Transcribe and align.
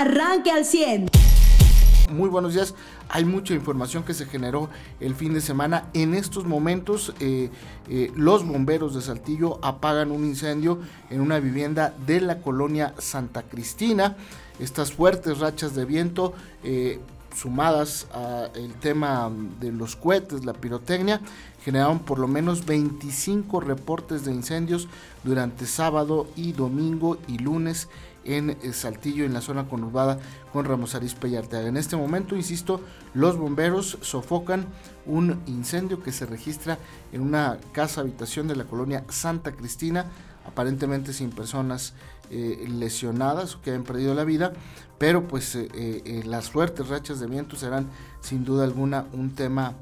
arranque 0.00 0.50
al 0.50 0.64
100. 0.64 1.10
Muy 2.10 2.30
buenos 2.30 2.54
días. 2.54 2.74
Hay 3.10 3.26
mucha 3.26 3.52
información 3.52 4.02
que 4.02 4.14
se 4.14 4.24
generó 4.24 4.70
el 4.98 5.14
fin 5.14 5.34
de 5.34 5.42
semana. 5.42 5.90
En 5.92 6.14
estos 6.14 6.46
momentos, 6.46 7.12
eh, 7.20 7.50
eh, 7.88 8.10
los 8.16 8.46
bomberos 8.46 8.94
de 8.94 9.02
Saltillo 9.02 9.58
apagan 9.62 10.10
un 10.10 10.24
incendio 10.24 10.80
en 11.10 11.20
una 11.20 11.38
vivienda 11.38 11.94
de 12.06 12.22
la 12.22 12.40
colonia 12.40 12.94
Santa 12.98 13.42
Cristina. 13.42 14.16
Estas 14.58 14.92
fuertes 14.92 15.38
rachas 15.38 15.74
de 15.74 15.84
viento 15.84 16.32
eh, 16.64 16.98
sumadas 17.36 18.08
al 18.12 18.72
tema 18.80 19.30
de 19.60 19.70
los 19.70 19.96
cohetes, 19.96 20.44
la 20.44 20.52
pirotecnia, 20.52 21.20
generaron 21.62 22.00
por 22.00 22.18
lo 22.18 22.26
menos 22.26 22.66
25 22.66 23.60
reportes 23.60 24.24
de 24.24 24.32
incendios 24.32 24.88
durante 25.22 25.66
sábado 25.66 26.26
y 26.34 26.52
domingo 26.52 27.18
y 27.28 27.38
lunes 27.38 27.88
en 28.36 28.50
eh, 28.50 28.72
Saltillo, 28.72 29.24
en 29.24 29.32
la 29.32 29.40
zona 29.40 29.68
conurbada 29.68 30.18
con 30.52 30.64
Ramos 30.64 30.94
Arizpe 30.94 31.28
y 31.28 31.36
Arteaga. 31.36 31.68
En 31.68 31.76
este 31.76 31.96
momento, 31.96 32.36
insisto, 32.36 32.80
los 33.14 33.36
bomberos 33.36 33.98
sofocan 34.00 34.66
un 35.06 35.40
incendio 35.46 36.02
que 36.02 36.12
se 36.12 36.26
registra 36.26 36.78
en 37.12 37.22
una 37.22 37.58
casa 37.72 38.00
habitación 38.00 38.48
de 38.48 38.56
la 38.56 38.64
colonia 38.64 39.04
Santa 39.08 39.52
Cristina, 39.52 40.06
aparentemente 40.46 41.12
sin 41.12 41.30
personas 41.30 41.94
eh, 42.30 42.66
lesionadas 42.68 43.56
o 43.56 43.62
que 43.62 43.70
hayan 43.70 43.84
perdido 43.84 44.14
la 44.14 44.24
vida, 44.24 44.52
pero 44.98 45.26
pues 45.26 45.56
eh, 45.56 46.22
las 46.24 46.50
fuertes 46.50 46.88
rachas 46.88 47.20
de 47.20 47.26
viento 47.26 47.56
serán 47.56 47.88
sin 48.20 48.44
duda 48.44 48.64
alguna 48.64 49.06
un 49.12 49.34
tema 49.34 49.74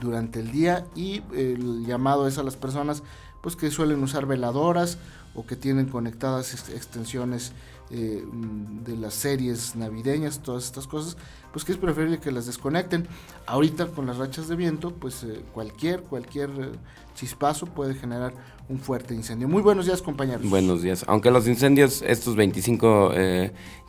durante 0.00 0.38
el 0.38 0.52
día 0.52 0.86
y 0.94 1.20
el 1.34 1.84
llamado 1.84 2.28
es 2.28 2.38
a 2.38 2.44
las 2.44 2.54
personas 2.54 3.02
pues 3.42 3.56
que 3.56 3.70
suelen 3.70 4.02
usar 4.02 4.24
veladoras 4.24 4.98
o 5.34 5.46
que 5.46 5.56
tienen 5.56 5.86
conectadas 5.86 6.68
extensiones 6.70 7.52
eh, 7.90 8.24
mm, 8.24 8.84
de 8.84 8.96
las 8.96 9.14
series 9.14 9.76
navideñas, 9.76 10.40
todas 10.42 10.64
estas 10.64 10.86
cosas, 10.86 11.16
pues 11.52 11.64
que 11.64 11.72
es 11.72 11.78
preferible 11.78 12.18
que 12.18 12.32
las 12.32 12.46
desconecten. 12.46 13.06
Ahorita 13.46 13.86
con 13.86 14.06
las 14.06 14.18
rachas 14.18 14.48
de 14.48 14.56
viento, 14.56 14.92
pues 14.92 15.22
eh, 15.24 15.42
cualquier, 15.52 16.02
cualquier 16.02 16.50
eh, 16.50 16.70
chispazo 17.14 17.66
puede 17.66 17.94
generar 17.94 18.32
un 18.68 18.78
fuerte 18.78 19.14
incendio. 19.14 19.48
Muy 19.48 19.62
buenos 19.62 19.86
días, 19.86 20.00
compañeros. 20.00 20.48
Buenos 20.48 20.82
días. 20.82 21.04
Aunque 21.06 21.30
los 21.30 21.46
incendios, 21.46 22.02
estos 22.02 22.36
25 22.36 23.12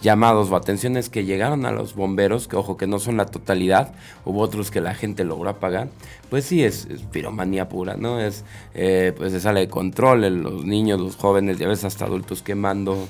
llamados 0.01 0.49
o 0.51 0.55
atenciones 0.57 1.09
que 1.09 1.23
llegaron 1.23 1.65
a 1.65 1.71
los 1.71 1.95
bomberos, 1.95 2.47
que 2.47 2.57
ojo 2.57 2.75
que 2.75 2.85
no 2.85 2.99
son 2.99 3.15
la 3.15 3.27
totalidad, 3.27 3.93
hubo 4.25 4.41
otros 4.41 4.71
que 4.71 4.81
la 4.81 4.93
gente 4.93 5.23
logró 5.23 5.49
apagar, 5.49 5.89
pues 6.29 6.43
sí 6.43 6.63
es, 6.63 6.87
piromanía 7.11 7.69
pura, 7.69 7.95
¿no? 7.95 8.19
Es, 8.19 8.43
pues 8.73 9.31
se 9.31 9.39
sale 9.39 9.61
de 9.61 9.69
control, 9.69 10.41
los 10.41 10.65
niños, 10.65 10.99
los 10.99 11.15
jóvenes, 11.15 11.59
ya 11.59 11.67
ves 11.67 11.85
hasta 11.85 12.05
adultos 12.05 12.41
quemando 12.41 13.07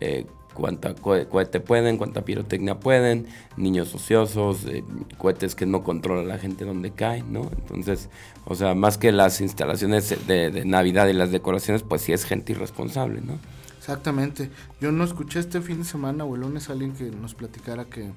eh, 0.00 0.26
cuánta 0.56 0.94
cohete 0.94 1.60
pueden, 1.60 1.98
cuánta 1.98 2.22
pirotecnia 2.22 2.80
pueden, 2.80 3.26
niños 3.56 3.94
ociosos, 3.94 4.64
eh, 4.64 4.82
cohetes 5.18 5.54
que 5.54 5.66
no 5.66 5.84
controla 5.84 6.24
la 6.24 6.38
gente 6.38 6.64
donde 6.64 6.90
cae, 6.90 7.22
¿no? 7.22 7.50
Entonces, 7.58 8.08
o 8.46 8.54
sea, 8.54 8.74
más 8.74 8.96
que 8.96 9.12
las 9.12 9.40
instalaciones 9.40 10.26
de, 10.26 10.64
Navidad 10.64 11.08
y 11.08 11.12
las 11.12 11.30
decoraciones, 11.30 11.82
pues 11.82 12.02
sí 12.02 12.12
es 12.12 12.24
gente 12.24 12.52
irresponsable, 12.52 13.20
¿no? 13.20 13.38
Exactamente. 13.78 14.50
Yo 14.80 14.90
no 14.90 15.04
escuché 15.04 15.38
este 15.38 15.60
fin 15.60 15.78
de 15.78 15.84
semana 15.84 16.24
o 16.24 16.34
el 16.34 16.40
lunes 16.40 16.68
a 16.68 16.72
alguien 16.72 16.92
que 16.94 17.04
nos 17.04 17.34
platicara 17.34 17.84
que 17.84 18.10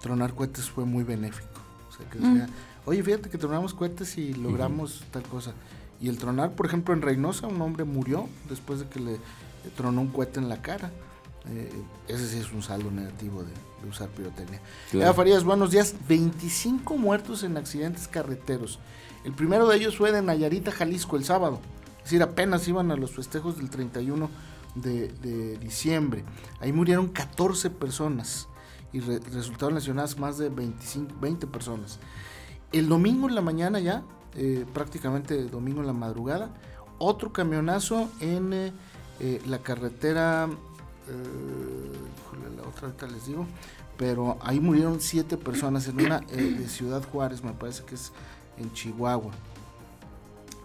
tronar 0.00 0.34
cohetes 0.34 0.70
fue 0.70 0.84
muy 0.84 1.04
benéfico. 1.04 1.60
O 1.88 1.92
sea, 1.92 2.08
que 2.10 2.18
decía, 2.18 2.46
mm. 2.46 2.88
oye, 2.88 3.02
fíjate 3.02 3.28
que 3.28 3.38
tronamos 3.38 3.74
cohetes 3.74 4.18
y 4.18 4.34
logramos 4.34 5.04
tal 5.12 5.22
cosa. 5.24 5.52
Y 6.00 6.08
el 6.08 6.18
tronar, 6.18 6.52
por 6.52 6.66
ejemplo, 6.66 6.92
en 6.94 7.02
Reynosa, 7.02 7.46
un 7.46 7.60
hombre 7.60 7.84
murió 7.84 8.28
después 8.48 8.80
de 8.80 8.88
que 8.88 9.00
le 9.00 9.18
tronó 9.76 10.00
un 10.00 10.08
cohete 10.08 10.40
en 10.40 10.48
la 10.48 10.62
cara. 10.62 10.90
Eh, 11.50 11.70
ese 12.08 12.26
sí 12.28 12.38
es 12.38 12.52
un 12.52 12.62
saldo 12.62 12.90
negativo 12.90 13.42
de, 13.42 13.88
usar 13.88 14.08
pirotecnia. 14.08 14.60
Eva 14.92 15.14
Farías, 15.14 15.44
buenos 15.44 15.70
días. 15.70 15.94
25 16.08 16.96
muertos 16.96 17.44
en 17.44 17.56
accidentes 17.56 18.08
carreteros. 18.08 18.80
El 19.24 19.32
primero 19.32 19.68
de 19.68 19.76
ellos 19.76 19.96
fue 19.96 20.10
de 20.10 20.22
Nayarita, 20.22 20.72
Jalisco, 20.72 21.16
el 21.16 21.24
sábado. 21.24 21.60
Es 21.98 22.04
decir, 22.04 22.22
apenas 22.22 22.66
iban 22.66 22.90
a 22.90 22.96
los 22.96 23.12
festejos 23.12 23.58
del 23.58 23.70
31 23.70 24.28
de, 24.74 25.56
diciembre. 25.58 26.24
Ahí 26.60 26.72
murieron 26.72 27.08
14 27.08 27.70
personas 27.70 28.48
y 28.92 29.00
resultaron 29.00 29.74
lesionadas 29.74 30.18
más 30.18 30.38
de 30.38 30.48
25, 30.48 31.14
20 31.20 31.46
personas. 31.46 31.98
El 32.72 32.88
domingo 32.88 33.28
en 33.28 33.34
la 33.34 33.40
mañana 33.40 33.78
ya, 33.78 34.02
eh, 34.34 34.64
prácticamente 34.74 35.44
domingo 35.44 35.80
en 35.80 35.86
la 35.86 35.92
madrugada, 35.92 36.54
otro 36.98 37.32
camionazo 37.32 38.08
en 38.20 38.52
eh, 38.52 38.72
la 39.46 39.58
carretera 39.58 40.48
eh, 41.08 42.56
la 42.56 42.68
otra 42.68 42.88
ahorita 42.88 43.06
les 43.06 43.26
digo, 43.26 43.46
pero 43.96 44.38
ahí 44.40 44.60
murieron 44.60 45.00
siete 45.00 45.36
personas 45.36 45.88
en 45.88 46.00
una 46.00 46.22
eh, 46.30 46.56
de 46.58 46.68
Ciudad 46.68 47.02
Juárez, 47.10 47.42
me 47.42 47.52
parece 47.52 47.84
que 47.84 47.94
es 47.94 48.12
en 48.58 48.72
Chihuahua. 48.72 49.32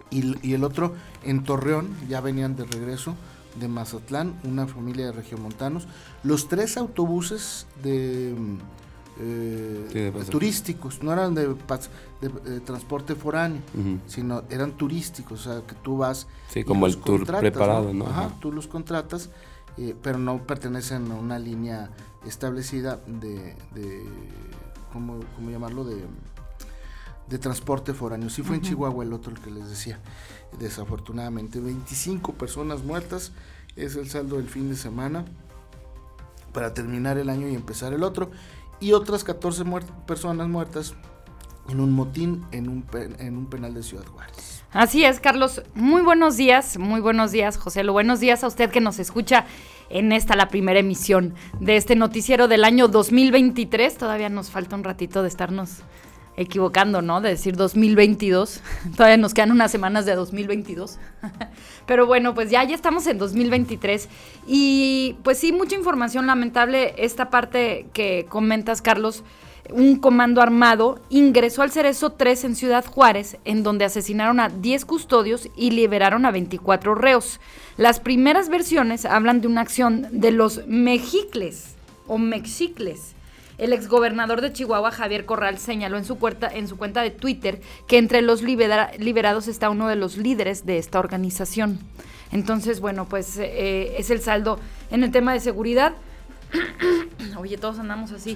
Y, 0.10 0.54
el 0.54 0.64
otro 0.66 0.94
en 1.24 1.44
Torreón, 1.44 1.96
ya 2.10 2.20
venían 2.20 2.58
de 2.58 2.66
regreso 2.66 3.16
de 3.60 3.70
Mazatlán, 3.70 4.34
una 4.44 4.68
familia 4.68 5.06
de 5.06 5.12
regiomontanos. 5.14 5.88
Los 6.24 6.50
tres 6.50 6.76
autobuses 6.76 7.66
de, 7.82 8.36
eh, 9.22 10.12
turísticos, 10.30 11.02
no 11.02 11.14
eran 11.14 11.34
de, 11.34 11.56
transporte 12.66 13.16
foráneo, 13.16 13.62
sino 14.06 14.44
eran 14.50 14.74
turísticos, 14.74 15.48
o 15.48 15.52
sea, 15.54 15.62
que 15.66 15.76
tú 15.76 15.98
vas. 15.98 16.28
Sí, 16.50 16.66
como 16.66 16.88
el 16.88 16.98
tour 16.98 17.26
preparado, 17.26 17.94
¿no? 17.94 18.06
Ajá, 18.06 18.32
tú 18.42 18.52
los 18.52 18.68
contratas 18.68 19.30
eh, 19.78 19.96
pero 20.02 20.18
no 20.18 20.46
pertenecen 20.46 21.12
a 21.12 21.16
una 21.16 21.40
línea 21.40 21.90
establecida 22.26 23.00
de, 23.08 23.56
de 23.74 24.06
¿cómo, 24.92 25.20
llamarlo? 25.50 25.84
De, 25.84 26.06
de 27.28 27.40
transporte 27.40 27.94
foráneo. 27.94 28.30
Sí 28.30 28.44
fue 28.44 28.58
en 28.58 28.62
Chihuahua 28.62 29.04
el 29.04 29.14
otro 29.14 29.32
el 29.32 29.40
que 29.40 29.52
les 29.52 29.70
decía. 29.70 30.00
Desafortunadamente, 30.60 31.60
25 31.60 32.34
personas 32.34 32.84
muertas 32.84 33.32
es 33.76 33.96
el 33.96 34.10
saldo 34.10 34.38
del 34.38 34.50
fin 34.50 34.70
de 34.70 34.76
semana 34.76 35.26
para 36.54 36.74
terminar 36.74 37.18
el 37.18 37.30
año 37.30 37.48
y 37.48 37.56
empezar 37.56 37.94
el 37.94 38.04
otro. 38.04 38.32
Y 38.80 38.94
otras 38.94 39.24
14 39.24 39.64
personas 40.06 40.48
muertas 40.48 40.94
en 41.70 41.80
un 41.80 41.92
motín 41.94 42.46
en 42.52 42.68
un, 42.68 42.86
en 42.94 43.38
un 43.38 43.46
penal 43.46 43.74
de 43.74 43.84
Ciudad 43.84 44.06
Juárez. 44.06 44.51
Así 44.74 45.04
es, 45.04 45.20
Carlos. 45.20 45.64
Muy 45.76 46.02
buenos 46.02 46.38
días, 46.38 46.78
muy 46.78 47.02
buenos 47.02 47.34
días, 47.34 47.58
José. 47.58 47.84
Lo 47.84 47.92
buenos 47.92 48.22
días 48.22 48.42
a 48.46 48.48
usted 48.48 48.70
que 48.70 48.80
nos 48.80 49.00
escucha 49.00 49.46
en 49.90 50.14
esta, 50.14 50.38
la 50.38 50.48
primera 50.48 50.80
emisión 50.80 51.36
de 51.60 51.76
este 51.76 51.98
noticiero 51.98 52.48
del 52.48 52.64
año 52.64 52.88
2023. 52.88 53.98
Todavía 53.98 54.30
nos 54.30 54.50
falta 54.50 54.78
un 54.78 54.86
ratito 54.86 55.24
de 55.24 55.28
estarnos 55.28 55.80
equivocando, 56.38 57.02
¿no? 57.02 57.20
De 57.20 57.28
decir 57.28 57.58
2022. 57.58 58.62
Todavía 58.96 59.18
nos 59.18 59.34
quedan 59.34 59.52
unas 59.52 59.72
semanas 59.72 60.06
de 60.06 60.16
2022. 60.16 61.00
Pero 61.86 62.08
bueno, 62.08 62.34
pues 62.34 62.50
ya, 62.50 62.64
ya 62.64 62.74
estamos 62.74 63.06
en 63.08 63.18
2023. 63.18 64.08
Y 64.48 65.18
pues 65.22 65.38
sí, 65.38 65.52
mucha 65.52 65.76
información 65.76 66.28
lamentable. 66.28 66.94
Esta 66.98 67.30
parte 67.30 67.88
que 67.92 68.26
comentas, 68.30 68.82
Carlos 68.82 69.26
un 69.70 69.98
comando 69.98 70.42
armado 70.42 71.00
ingresó 71.10 71.62
al 71.62 71.72
Cerezo 71.72 72.12
3 72.12 72.44
en 72.46 72.56
Ciudad 72.56 72.86
Juárez, 72.86 73.38
en 73.46 73.64
donde 73.64 73.86
asesinaron 73.86 74.40
a 74.40 74.50
10 74.50 74.86
custodios 74.86 75.50
y 75.56 75.72
liberaron 75.72 76.26
a 76.26 76.32
24 76.32 76.96
reos. 76.96 77.40
Las 77.78 78.00
primeras 78.00 78.50
versiones 78.50 79.06
hablan 79.06 79.42
de 79.42 79.48
una 79.48 79.62
acción 79.62 80.08
de 80.12 80.32
los 80.32 80.66
mexicles 80.68 81.76
o 82.08 82.18
mexicles. 82.18 83.14
El 83.58 83.74
exgobernador 83.74 84.42
de 84.42 84.52
Chihuahua, 84.52 84.92
Javier 84.92 85.26
Corral, 85.26 85.60
señaló 85.60 85.98
en 85.98 86.06
su, 86.06 86.18
en 86.54 86.68
su 86.68 86.78
cuenta 86.78 87.04
de 87.04 87.12
Twitter 87.12 87.62
que 87.88 88.00
entre 88.00 88.24
los 88.24 88.42
liberados 88.42 89.48
está 89.48 89.70
uno 89.70 89.88
de 89.88 89.96
los 89.96 90.18
líderes 90.18 90.66
de 90.66 90.80
esta 90.80 91.00
organización. 91.00 91.80
Entonces, 92.32 92.80
bueno, 92.80 93.06
pues 93.06 93.38
eh, 93.38 93.96
es 93.98 94.10
el 94.10 94.22
saldo 94.22 94.60
en 94.90 95.04
el 95.04 95.12
tema 95.12 95.34
de 95.34 95.40
seguridad. 95.40 95.94
Oye, 97.38 97.58
todos 97.58 97.78
andamos 97.78 98.12
así 98.12 98.36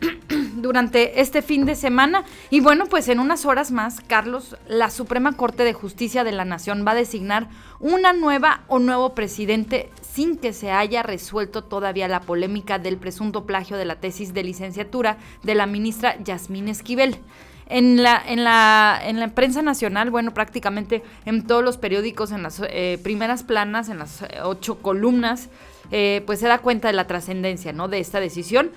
durante 0.56 1.20
este 1.20 1.42
fin 1.42 1.64
de 1.64 1.74
semana. 1.74 2.24
Y 2.50 2.60
bueno, 2.60 2.86
pues 2.86 3.08
en 3.08 3.20
unas 3.20 3.44
horas 3.44 3.70
más, 3.70 4.00
Carlos, 4.00 4.56
la 4.68 4.90
Suprema 4.90 5.36
Corte 5.36 5.64
de 5.64 5.72
Justicia 5.72 6.24
de 6.24 6.32
la 6.32 6.44
Nación 6.44 6.84
va 6.86 6.92
a 6.92 6.96
designar 6.96 7.48
una 7.80 8.12
nueva 8.12 8.62
o 8.68 8.78
nuevo 8.78 9.14
presidente 9.14 9.90
sin 10.02 10.36
que 10.36 10.52
se 10.52 10.70
haya 10.70 11.02
resuelto 11.02 11.64
todavía 11.64 12.08
la 12.08 12.20
polémica 12.20 12.78
del 12.78 12.96
presunto 12.96 13.44
plagio 13.44 13.76
de 13.76 13.84
la 13.84 13.96
tesis 13.96 14.32
de 14.32 14.44
licenciatura 14.44 15.18
de 15.42 15.54
la 15.54 15.66
ministra 15.66 16.16
Yasmín 16.22 16.68
Esquivel. 16.68 17.18
En 17.66 18.02
la, 18.02 18.22
en, 18.26 18.44
la, 18.44 19.00
en 19.02 19.18
la 19.18 19.28
prensa 19.28 19.62
nacional, 19.62 20.10
bueno, 20.10 20.34
prácticamente 20.34 21.02
en 21.24 21.46
todos 21.46 21.64
los 21.64 21.78
periódicos, 21.78 22.30
en 22.30 22.42
las 22.42 22.60
eh, 22.68 22.98
primeras 23.02 23.42
planas, 23.42 23.88
en 23.88 23.98
las 23.98 24.20
eh, 24.20 24.40
ocho 24.42 24.82
columnas, 24.82 25.48
eh, 25.90 26.22
pues 26.26 26.40
se 26.40 26.46
da 26.46 26.58
cuenta 26.58 26.88
de 26.88 26.94
la 26.94 27.06
trascendencia, 27.06 27.72
¿no? 27.72 27.88
De 27.88 28.00
esta 28.00 28.20
decisión 28.20 28.70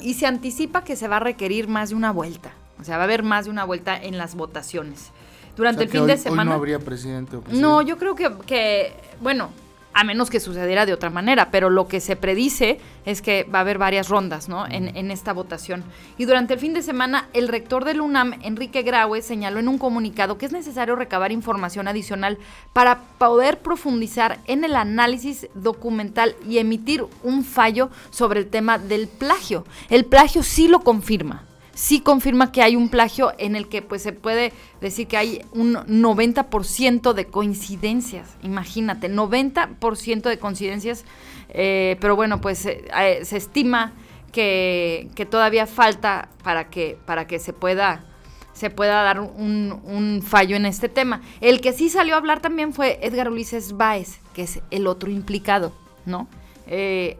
y 0.00 0.14
se 0.14 0.26
anticipa 0.26 0.84
que 0.84 0.96
se 0.96 1.08
va 1.08 1.16
a 1.16 1.20
requerir 1.20 1.68
más 1.68 1.90
de 1.90 1.96
una 1.96 2.12
vuelta. 2.12 2.52
O 2.80 2.84
sea, 2.84 2.96
va 2.96 3.02
a 3.02 3.04
haber 3.04 3.22
más 3.22 3.44
de 3.44 3.50
una 3.50 3.64
vuelta 3.64 4.00
en 4.00 4.16
las 4.18 4.34
votaciones. 4.34 5.10
Durante 5.56 5.82
el 5.82 5.88
fin 5.88 6.06
de 6.06 6.16
semana. 6.16 6.50
no 6.50 6.56
habría 6.56 6.78
presidente 6.78 7.36
o 7.36 7.42
No, 7.52 7.82
yo 7.82 7.98
creo 7.98 8.14
que, 8.14 8.30
que, 8.46 8.94
bueno, 9.20 9.50
a 10.00 10.04
menos 10.04 10.30
que 10.30 10.40
sucediera 10.40 10.86
de 10.86 10.94
otra 10.94 11.10
manera, 11.10 11.50
pero 11.50 11.68
lo 11.68 11.86
que 11.86 12.00
se 12.00 12.16
predice 12.16 12.80
es 13.04 13.20
que 13.20 13.44
va 13.44 13.58
a 13.58 13.60
haber 13.60 13.76
varias 13.76 14.08
rondas 14.08 14.48
¿no? 14.48 14.66
en, 14.66 14.96
en, 14.96 15.10
esta 15.10 15.34
votación. 15.34 15.84
Y 16.16 16.24
durante 16.24 16.54
el 16.54 16.60
fin 16.60 16.72
de 16.72 16.80
semana, 16.80 17.28
el 17.34 17.48
rector 17.48 17.84
del 17.84 18.00
UNAM, 18.00 18.38
Enrique 18.42 18.82
Graue, 18.82 19.20
señaló 19.20 19.60
en 19.60 19.68
un 19.68 19.76
comunicado 19.76 20.38
que 20.38 20.46
es 20.46 20.52
necesario 20.52 20.96
recabar 20.96 21.32
información 21.32 21.86
adicional 21.86 22.38
para 22.72 23.00
poder 23.18 23.58
profundizar 23.58 24.38
en 24.46 24.64
el 24.64 24.74
análisis 24.74 25.48
documental 25.54 26.34
y 26.48 26.56
emitir 26.56 27.04
un 27.22 27.44
fallo 27.44 27.90
sobre 28.08 28.40
el 28.40 28.46
tema 28.48 28.78
del 28.78 29.06
plagio. 29.06 29.66
El 29.90 30.06
plagio 30.06 30.42
sí 30.42 30.66
lo 30.66 30.80
confirma 30.80 31.49
sí 31.74 32.00
confirma 32.00 32.52
que 32.52 32.62
hay 32.62 32.76
un 32.76 32.88
plagio 32.88 33.32
en 33.38 33.56
el 33.56 33.68
que 33.68 33.82
pues 33.82 34.02
se 34.02 34.12
puede 34.12 34.52
decir 34.80 35.06
que 35.06 35.16
hay 35.16 35.42
un 35.52 35.74
90% 35.74 37.12
de 37.12 37.26
coincidencias, 37.26 38.36
imagínate, 38.42 39.08
90% 39.10 40.22
de 40.22 40.38
coincidencias, 40.38 41.04
eh, 41.48 41.96
pero 42.00 42.16
bueno, 42.16 42.40
pues 42.40 42.66
eh, 42.66 42.84
eh, 42.98 43.24
se 43.24 43.36
estima 43.36 43.92
que, 44.32 45.10
todavía 45.30 45.66
falta 45.66 46.28
para 46.42 46.70
que, 46.70 46.98
para 47.06 47.26
que 47.26 47.38
se 47.38 47.52
pueda 47.52 48.04
se 48.52 48.68
pueda 48.68 49.02
dar 49.02 49.20
un, 49.20 49.80
un, 49.86 50.22
fallo 50.22 50.54
en 50.54 50.66
este 50.66 50.90
tema. 50.90 51.22
El 51.40 51.62
que 51.62 51.72
sí 51.72 51.88
salió 51.88 52.14
a 52.14 52.18
hablar 52.18 52.40
también 52.40 52.74
fue 52.74 52.98
Edgar 53.00 53.30
Ulises 53.30 53.74
Báez, 53.74 54.18
que 54.34 54.42
es 54.42 54.60
el 54.70 54.86
otro 54.86 55.10
implicado, 55.10 55.72
¿no? 56.04 56.28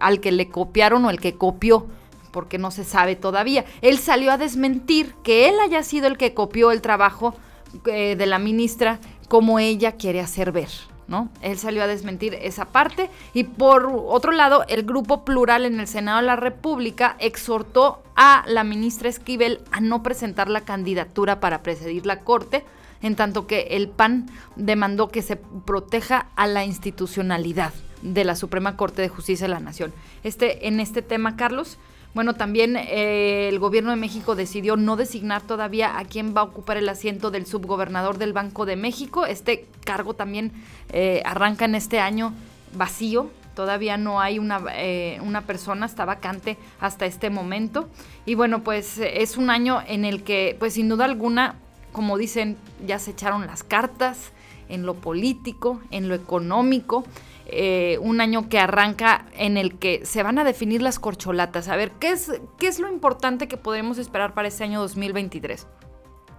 al 0.00 0.20
que 0.20 0.31
le 0.31 0.49
copiaron 0.49 1.05
o 1.06 1.11
el 1.11 1.19
que 1.19 1.35
copió 1.35 1.87
porque 2.30 2.58
no 2.58 2.70
se 2.70 2.84
sabe 2.84 3.16
todavía. 3.16 3.64
Él 3.82 3.98
salió 3.98 4.32
a 4.32 4.38
desmentir 4.38 5.14
que 5.22 5.48
él 5.48 5.54
haya 5.60 5.82
sido 5.82 6.06
el 6.06 6.16
que 6.16 6.34
copió 6.34 6.70
el 6.70 6.80
trabajo 6.80 7.34
eh, 7.86 8.16
de 8.16 8.26
la 8.26 8.38
ministra 8.38 8.98
como 9.28 9.58
ella 9.58 9.92
quiere 9.92 10.20
hacer 10.20 10.52
ver. 10.52 10.68
¿No? 11.06 11.28
Él 11.42 11.58
salió 11.58 11.82
a 11.82 11.88
desmentir 11.88 12.34
esa 12.34 12.66
parte 12.66 13.10
y 13.34 13.42
por 13.42 13.90
otro 14.06 14.30
lado, 14.30 14.64
el 14.68 14.84
grupo 14.84 15.24
plural 15.24 15.64
en 15.64 15.80
el 15.80 15.88
Senado 15.88 16.20
de 16.20 16.26
la 16.26 16.36
República 16.36 17.16
exhortó 17.18 18.00
a 18.14 18.44
la 18.46 18.62
ministra 18.62 19.08
Esquivel 19.08 19.60
a 19.72 19.80
no 19.80 20.04
presentar 20.04 20.48
la 20.48 20.60
candidatura 20.60 21.40
para 21.40 21.64
presidir 21.64 22.06
la 22.06 22.20
Corte, 22.20 22.64
en 23.02 23.16
tanto 23.16 23.48
que 23.48 23.68
el 23.70 23.88
PAN 23.88 24.30
demandó 24.54 25.08
que 25.08 25.22
se 25.22 25.34
proteja 25.34 26.28
a 26.36 26.46
la 26.46 26.64
institucionalidad 26.64 27.72
de 28.02 28.24
la 28.24 28.36
Suprema 28.36 28.76
Corte 28.76 29.02
de 29.02 29.08
Justicia 29.08 29.46
de 29.46 29.54
la 29.54 29.60
Nación. 29.60 29.92
Este, 30.22 30.68
en 30.68 30.80
este 30.80 31.02
tema, 31.02 31.36
Carlos, 31.36 31.78
bueno, 32.12 32.34
también 32.34 32.76
eh, 32.76 33.48
el 33.48 33.58
gobierno 33.60 33.90
de 33.90 33.96
México 33.96 34.34
decidió 34.34 34.76
no 34.76 34.96
designar 34.96 35.42
todavía 35.42 35.98
a 35.98 36.04
quién 36.04 36.34
va 36.36 36.40
a 36.40 36.44
ocupar 36.44 36.76
el 36.76 36.88
asiento 36.88 37.30
del 37.30 37.46
subgobernador 37.46 38.18
del 38.18 38.32
Banco 38.32 38.66
de 38.66 38.74
México. 38.74 39.26
Este 39.26 39.66
cargo 39.84 40.14
también 40.14 40.52
eh, 40.92 41.22
arranca 41.24 41.66
en 41.66 41.76
este 41.76 42.00
año 42.00 42.34
vacío. 42.74 43.30
Todavía 43.54 43.96
no 43.96 44.20
hay 44.20 44.40
una, 44.40 44.60
eh, 44.74 45.20
una 45.22 45.42
persona, 45.42 45.86
está 45.86 46.04
vacante 46.04 46.56
hasta 46.80 47.06
este 47.06 47.30
momento. 47.30 47.88
Y 48.26 48.34
bueno, 48.34 48.64
pues 48.64 48.98
es 48.98 49.36
un 49.36 49.48
año 49.48 49.80
en 49.86 50.04
el 50.04 50.24
que, 50.24 50.56
pues 50.58 50.74
sin 50.74 50.88
duda 50.88 51.04
alguna, 51.04 51.56
como 51.92 52.18
dicen, 52.18 52.56
ya 52.84 52.98
se 52.98 53.12
echaron 53.12 53.46
las 53.46 53.62
cartas 53.62 54.32
en 54.68 54.84
lo 54.84 54.94
político, 54.94 55.80
en 55.92 56.08
lo 56.08 56.14
económico. 56.16 57.04
Eh, 57.52 57.99
un 58.00 58.20
año 58.20 58.49
que 58.49 58.58
arranca 58.58 59.26
en 59.37 59.56
el 59.56 59.79
que 59.79 60.05
se 60.05 60.23
van 60.23 60.38
a 60.38 60.44
definir 60.44 60.82
las 60.82 60.99
corcholatas. 60.99 61.69
A 61.69 61.76
ver, 61.76 61.91
¿qué 61.93 62.11
es, 62.11 62.32
qué 62.58 62.69
es 62.69 62.79
lo 62.79 62.88
importante 62.88 63.49
que 63.49 63.56
podemos 63.56 63.99
esperar 63.99 64.35
para 64.35 64.49
este 64.49 64.64
año 64.64 64.81
2023 64.81 65.67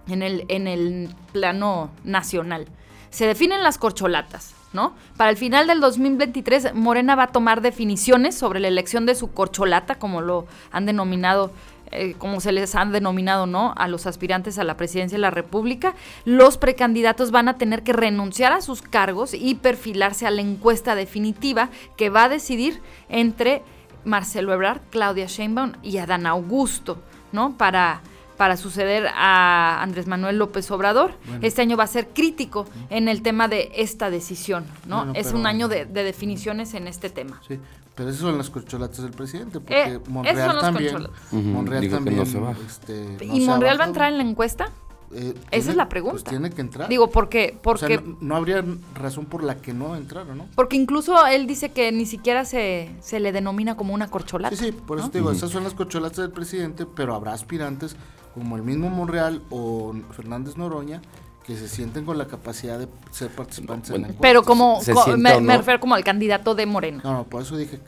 en 0.08 0.22
el, 0.22 0.46
en 0.48 0.66
el 0.66 1.14
plano 1.32 1.90
nacional? 2.04 2.66
Se 3.10 3.26
definen 3.26 3.62
las 3.62 3.76
corcholatas, 3.76 4.54
¿no? 4.72 4.94
Para 5.18 5.30
el 5.30 5.36
final 5.36 5.66
del 5.66 5.80
2023, 5.80 6.74
Morena 6.74 7.14
va 7.14 7.24
a 7.24 7.32
tomar 7.32 7.60
definiciones 7.60 8.34
sobre 8.34 8.58
la 8.58 8.68
elección 8.68 9.04
de 9.04 9.14
su 9.14 9.32
corcholata, 9.32 9.96
como 9.96 10.22
lo 10.22 10.46
han 10.70 10.86
denominado 10.86 11.52
eh, 11.92 12.14
como 12.18 12.40
se 12.40 12.52
les 12.52 12.74
han 12.74 12.92
denominado, 12.92 13.46
¿no? 13.46 13.74
A 13.76 13.88
los 13.88 14.06
aspirantes 14.06 14.58
a 14.58 14.64
la 14.64 14.76
presidencia 14.76 15.16
de 15.16 15.22
la 15.22 15.30
República, 15.30 15.94
los 16.24 16.58
precandidatos 16.58 17.30
van 17.30 17.48
a 17.48 17.58
tener 17.58 17.82
que 17.82 17.92
renunciar 17.92 18.52
a 18.52 18.60
sus 18.60 18.82
cargos 18.82 19.34
y 19.34 19.54
perfilarse 19.56 20.26
a 20.26 20.30
la 20.30 20.40
encuesta 20.42 20.94
definitiva 20.94 21.70
que 21.96 22.10
va 22.10 22.24
a 22.24 22.28
decidir 22.28 22.80
entre 23.08 23.62
Marcelo 24.04 24.52
Ebrard, 24.52 24.80
Claudia 24.90 25.26
Sheinbaum 25.26 25.72
y 25.82 25.98
Adán 25.98 26.26
Augusto, 26.26 27.02
¿no? 27.32 27.56
Para 27.56 28.02
para 28.42 28.56
suceder 28.56 29.06
a 29.14 29.80
Andrés 29.82 30.08
Manuel 30.08 30.36
López 30.36 30.68
Obrador. 30.72 31.14
Este 31.42 31.62
año 31.62 31.76
va 31.76 31.84
a 31.84 31.86
ser 31.86 32.08
crítico 32.08 32.66
en 32.90 33.06
el 33.06 33.22
tema 33.22 33.46
de 33.46 33.70
esta 33.76 34.10
decisión, 34.10 34.64
¿no? 34.84 35.12
es 35.14 35.32
un 35.32 35.46
año 35.46 35.68
de, 35.68 35.84
definiciones 35.84 36.74
en 36.74 36.88
este 36.88 37.08
tema. 37.08 37.40
Sí, 37.46 37.60
pero 37.94 38.08
esas 38.08 38.22
son 38.22 38.38
las 38.38 38.48
corcholatas 38.50 39.02
del 39.02 39.12
presidente, 39.12 39.60
porque 39.60 39.94
eh, 39.94 40.00
Monreal 40.08 40.60
también. 40.60 41.08
Monreal 41.30 41.90
también. 41.90 42.20
Este, 42.66 43.18
¿Y 43.24 43.40
Monreal 43.40 43.78
va 43.78 43.84
a 43.84 43.88
entrar 43.88 44.12
en 44.12 44.18
la 44.18 44.24
encuesta? 44.24 44.70
Eh, 45.14 45.34
Esa 45.50 45.70
es 45.70 45.76
la 45.76 45.90
pregunta. 45.90 46.14
Pues 46.14 46.24
tiene 46.24 46.48
que 46.50 46.62
entrar. 46.62 46.88
Digo, 46.88 47.10
porque... 47.10 47.58
porque 47.62 48.02
no, 48.20 48.34
habría 48.34 48.64
razón 48.94 49.26
por 49.26 49.42
la 49.42 49.56
que 49.56 49.74
no 49.74 49.94
entrara, 49.94 50.34
¿no? 50.34 50.46
Porque 50.54 50.76
incluso 50.76 51.26
él 51.26 51.46
dice 51.46 51.70
que 51.70 51.92
ni 51.92 52.06
siquiera 52.06 52.46
se, 52.46 52.90
se 53.00 53.20
le 53.20 53.30
denomina 53.30 53.76
como 53.76 53.92
una 53.92 54.08
corcholata. 54.08 54.56
Sí, 54.56 54.66
sí, 54.66 54.72
por 54.72 54.98
eso 54.98 55.10
te 55.10 55.18
digo, 55.18 55.30
esas 55.30 55.50
son 55.50 55.64
las 55.64 55.74
corcholatas 55.74 56.18
del 56.18 56.30
presidente, 56.30 56.86
pero 56.86 57.14
habrá 57.14 57.34
aspirantes 57.34 57.96
como 58.32 58.56
el 58.56 58.62
mismo 58.62 58.88
Monreal 58.88 59.42
o 59.50 59.94
Fernández 60.12 60.56
Noroña 60.56 61.02
que 61.46 61.56
se 61.56 61.68
sienten 61.68 62.04
con 62.04 62.18
la 62.18 62.26
capacidad 62.26 62.78
de 62.78 62.86
ser 63.10 63.28
participantes 63.30 63.90
en 63.90 64.02
la. 64.02 64.08
Pero 64.20 64.42
como, 64.42 64.80
me, 65.16 65.56
refiero 65.56 65.80
como 65.80 65.94
al 65.94 66.04
candidato 66.04 66.54
de 66.54 66.66
Morena. 66.66 67.00
No, 67.02 67.12
no, 67.12 67.24
por 67.24 67.42
eso 67.42 67.56
dije, 67.56 67.80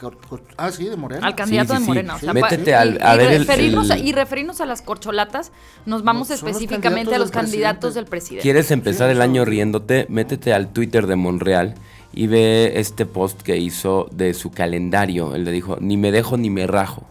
ah, 0.57 0.71
sí, 0.73 0.85
de 0.85 0.97
Morena. 0.97 1.27
Al 1.27 1.35
candidato 1.35 1.75
de 1.75 1.81
Morena. 1.81 2.17
Métete 2.33 2.75
al, 2.75 2.99
a 3.03 3.17
ver 3.17 3.39
referirnos 3.39 3.91
y 3.97 4.13
referirnos 4.13 4.61
a 4.61 4.67
las 4.67 4.83
corcholatas, 4.83 5.53
nos 5.87 6.03
vamos 6.03 6.31
específicamente 6.31 7.15
a 7.15 7.19
los 7.19 7.31
candidatos 7.31 7.95
del 7.95 8.07
presidente. 8.07 8.43
¿Quieres 8.43 8.71
empezar 8.71 9.11
el 9.11 9.23
año 9.23 9.45
riéndote? 9.45 10.07
Métete 10.09 10.53
al 10.53 10.73
Twitter 10.73 11.07
de 11.07 11.17
Monreal 11.17 11.75
y 12.13 12.27
ve 12.27 12.73
este 12.77 13.07
post 13.07 13.43
que 13.43 13.57
hizo 13.57 14.09
de 14.13 14.35
su 14.35 14.51
calendario. 14.51 15.35
Él 15.35 15.45
le 15.45 15.53
dijo, 15.53 15.79
ni 15.81 15.97
me 15.97 16.13
dejo 16.13 16.37
ni 16.37 16.51
me 16.51 16.67
rajo. 16.67 17.07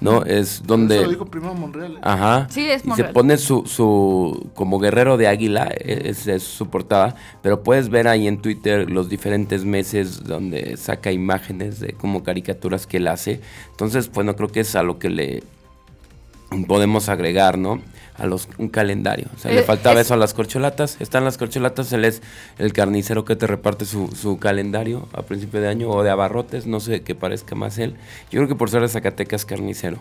¿No? 0.00 0.24
Es 0.24 0.62
donde... 0.64 1.00
Eso 1.00 1.10
dijo 1.10 1.26
primero 1.26 1.54
Monreal. 1.54 1.94
¿eh? 1.96 2.00
Ajá. 2.02 2.46
Sí, 2.50 2.68
es 2.68 2.84
Y 2.84 2.92
se 2.92 3.04
pone 3.04 3.36
su, 3.38 3.66
su, 3.66 4.50
como 4.54 4.78
guerrero 4.78 5.16
de 5.16 5.28
águila, 5.28 5.64
es, 5.64 6.26
es, 6.26 6.42
su 6.42 6.68
portada, 6.68 7.14
pero 7.42 7.62
puedes 7.62 7.88
ver 7.88 8.08
ahí 8.08 8.26
en 8.26 8.40
Twitter 8.40 8.90
los 8.90 9.08
diferentes 9.08 9.64
meses 9.64 10.24
donde 10.24 10.76
saca 10.76 11.12
imágenes 11.12 11.80
de 11.80 11.92
como 11.92 12.22
caricaturas 12.22 12.86
que 12.86 12.98
él 12.98 13.08
hace. 13.08 13.40
Entonces, 13.70 14.10
bueno, 14.10 14.36
creo 14.36 14.48
que 14.48 14.60
es 14.60 14.76
a 14.76 14.82
lo 14.82 14.98
que 14.98 15.10
le 15.10 15.42
podemos 16.66 17.08
agregar, 17.08 17.58
¿no? 17.58 17.80
A 18.18 18.26
los 18.26 18.48
un 18.58 18.68
calendario. 18.68 19.26
O 19.34 19.38
sea, 19.38 19.52
le 19.52 19.60
eh, 19.60 19.62
faltaba 19.62 20.00
eso 20.00 20.14
a 20.14 20.16
las 20.16 20.34
corcholatas. 20.34 20.96
Están 21.00 21.24
las 21.24 21.38
corcholatas, 21.38 21.92
él 21.92 22.04
es 22.04 22.22
el 22.58 22.72
carnicero 22.72 23.24
que 23.24 23.36
te 23.36 23.46
reparte 23.46 23.84
su, 23.84 24.08
su, 24.08 24.38
calendario 24.38 25.08
a 25.12 25.22
principio 25.22 25.60
de 25.60 25.68
año 25.68 25.90
o 25.90 26.02
de 26.02 26.10
abarrotes, 26.10 26.66
no 26.66 26.80
sé 26.80 27.02
qué 27.02 27.14
parezca 27.14 27.54
más 27.54 27.78
él. 27.78 27.96
Yo 28.30 28.40
creo 28.40 28.48
que 28.48 28.54
por 28.54 28.70
ser 28.70 28.82
de 28.82 28.88
Zacatecas 28.88 29.44
carnicero. 29.44 29.98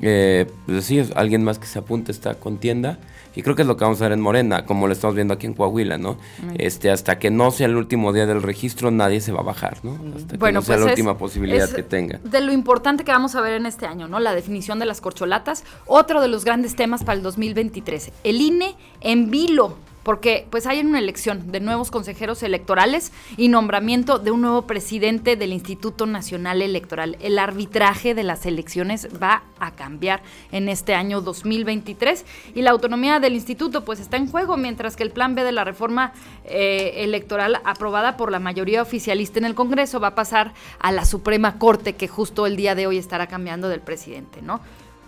Eh, 0.00 0.46
pues 0.66 0.84
sí, 0.84 1.02
alguien 1.14 1.44
más 1.44 1.58
que 1.58 1.66
se 1.66 1.78
apunte 1.78 2.10
a 2.10 2.14
esta 2.14 2.34
contienda. 2.34 2.98
Y 3.36 3.42
creo 3.42 3.56
que 3.56 3.62
es 3.62 3.68
lo 3.68 3.76
que 3.76 3.84
vamos 3.84 4.00
a 4.00 4.04
ver 4.04 4.12
en 4.12 4.20
Morena, 4.20 4.64
como 4.64 4.86
lo 4.86 4.92
estamos 4.92 5.16
viendo 5.16 5.34
aquí 5.34 5.46
en 5.46 5.54
Coahuila, 5.54 5.98
¿no? 5.98 6.16
Este, 6.56 6.90
hasta 6.90 7.18
que 7.18 7.30
no 7.30 7.50
sea 7.50 7.66
el 7.66 7.76
último 7.76 8.12
día 8.12 8.26
del 8.26 8.42
registro, 8.42 8.92
nadie 8.92 9.20
se 9.20 9.32
va 9.32 9.40
a 9.40 9.42
bajar, 9.42 9.78
¿no? 9.82 9.98
Hasta 10.14 10.38
que 10.38 10.52
no 10.52 10.62
sea 10.62 10.76
la 10.76 10.82
pues 10.82 10.92
última 10.92 11.18
posibilidad 11.18 11.68
que 11.68 11.82
tenga. 11.82 12.20
De 12.22 12.40
lo 12.40 12.52
importante 12.52 13.02
que 13.02 13.10
vamos 13.10 13.34
a 13.34 13.40
ver 13.40 13.54
en 13.54 13.66
este 13.66 13.86
año, 13.86 14.06
¿no? 14.06 14.20
La 14.20 14.34
definición 14.34 14.78
de 14.78 14.86
las 14.86 15.00
corcholatas. 15.00 15.64
Otro 15.86 16.20
de 16.20 16.28
los 16.28 16.44
grandes 16.44 16.76
temas 16.76 17.02
para 17.02 17.16
el 17.16 17.24
2023. 17.24 18.12
El 18.22 18.40
INE 18.40 18.76
en 19.00 19.30
vilo 19.30 19.76
porque 20.04 20.46
pues 20.50 20.66
hay 20.66 20.80
una 20.80 20.98
elección 20.98 21.50
de 21.50 21.60
nuevos 21.60 21.90
consejeros 21.90 22.42
electorales 22.42 23.10
y 23.36 23.48
nombramiento 23.48 24.18
de 24.18 24.30
un 24.30 24.42
nuevo 24.42 24.62
presidente 24.62 25.36
del 25.36 25.52
Instituto 25.52 26.06
Nacional 26.06 26.62
Electoral. 26.62 27.16
El 27.20 27.38
arbitraje 27.38 28.14
de 28.14 28.22
las 28.22 28.46
elecciones 28.46 29.08
va 29.20 29.42
a 29.58 29.72
cambiar 29.72 30.22
en 30.52 30.68
este 30.68 30.94
año 30.94 31.20
2023 31.20 32.24
y 32.54 32.62
la 32.62 32.70
autonomía 32.70 33.18
del 33.18 33.34
instituto 33.34 33.84
pues 33.84 33.98
está 33.98 34.16
en 34.16 34.30
juego 34.30 34.56
mientras 34.56 34.94
que 34.96 35.02
el 35.02 35.10
plan 35.10 35.34
B 35.34 35.42
de 35.42 35.52
la 35.52 35.64
reforma 35.64 36.12
eh, 36.44 36.92
electoral 36.98 37.60
aprobada 37.64 38.16
por 38.16 38.30
la 38.30 38.38
mayoría 38.38 38.82
oficialista 38.82 39.38
en 39.38 39.46
el 39.46 39.54
Congreso 39.54 40.00
va 40.00 40.08
a 40.08 40.14
pasar 40.14 40.52
a 40.78 40.92
la 40.92 41.04
Suprema 41.04 41.58
Corte 41.58 41.94
que 41.94 42.08
justo 42.08 42.46
el 42.46 42.56
día 42.56 42.74
de 42.74 42.86
hoy 42.86 42.98
estará 42.98 43.26
cambiando 43.26 43.68
del 43.68 43.80
presidente, 43.80 44.42
¿no? 44.42 44.60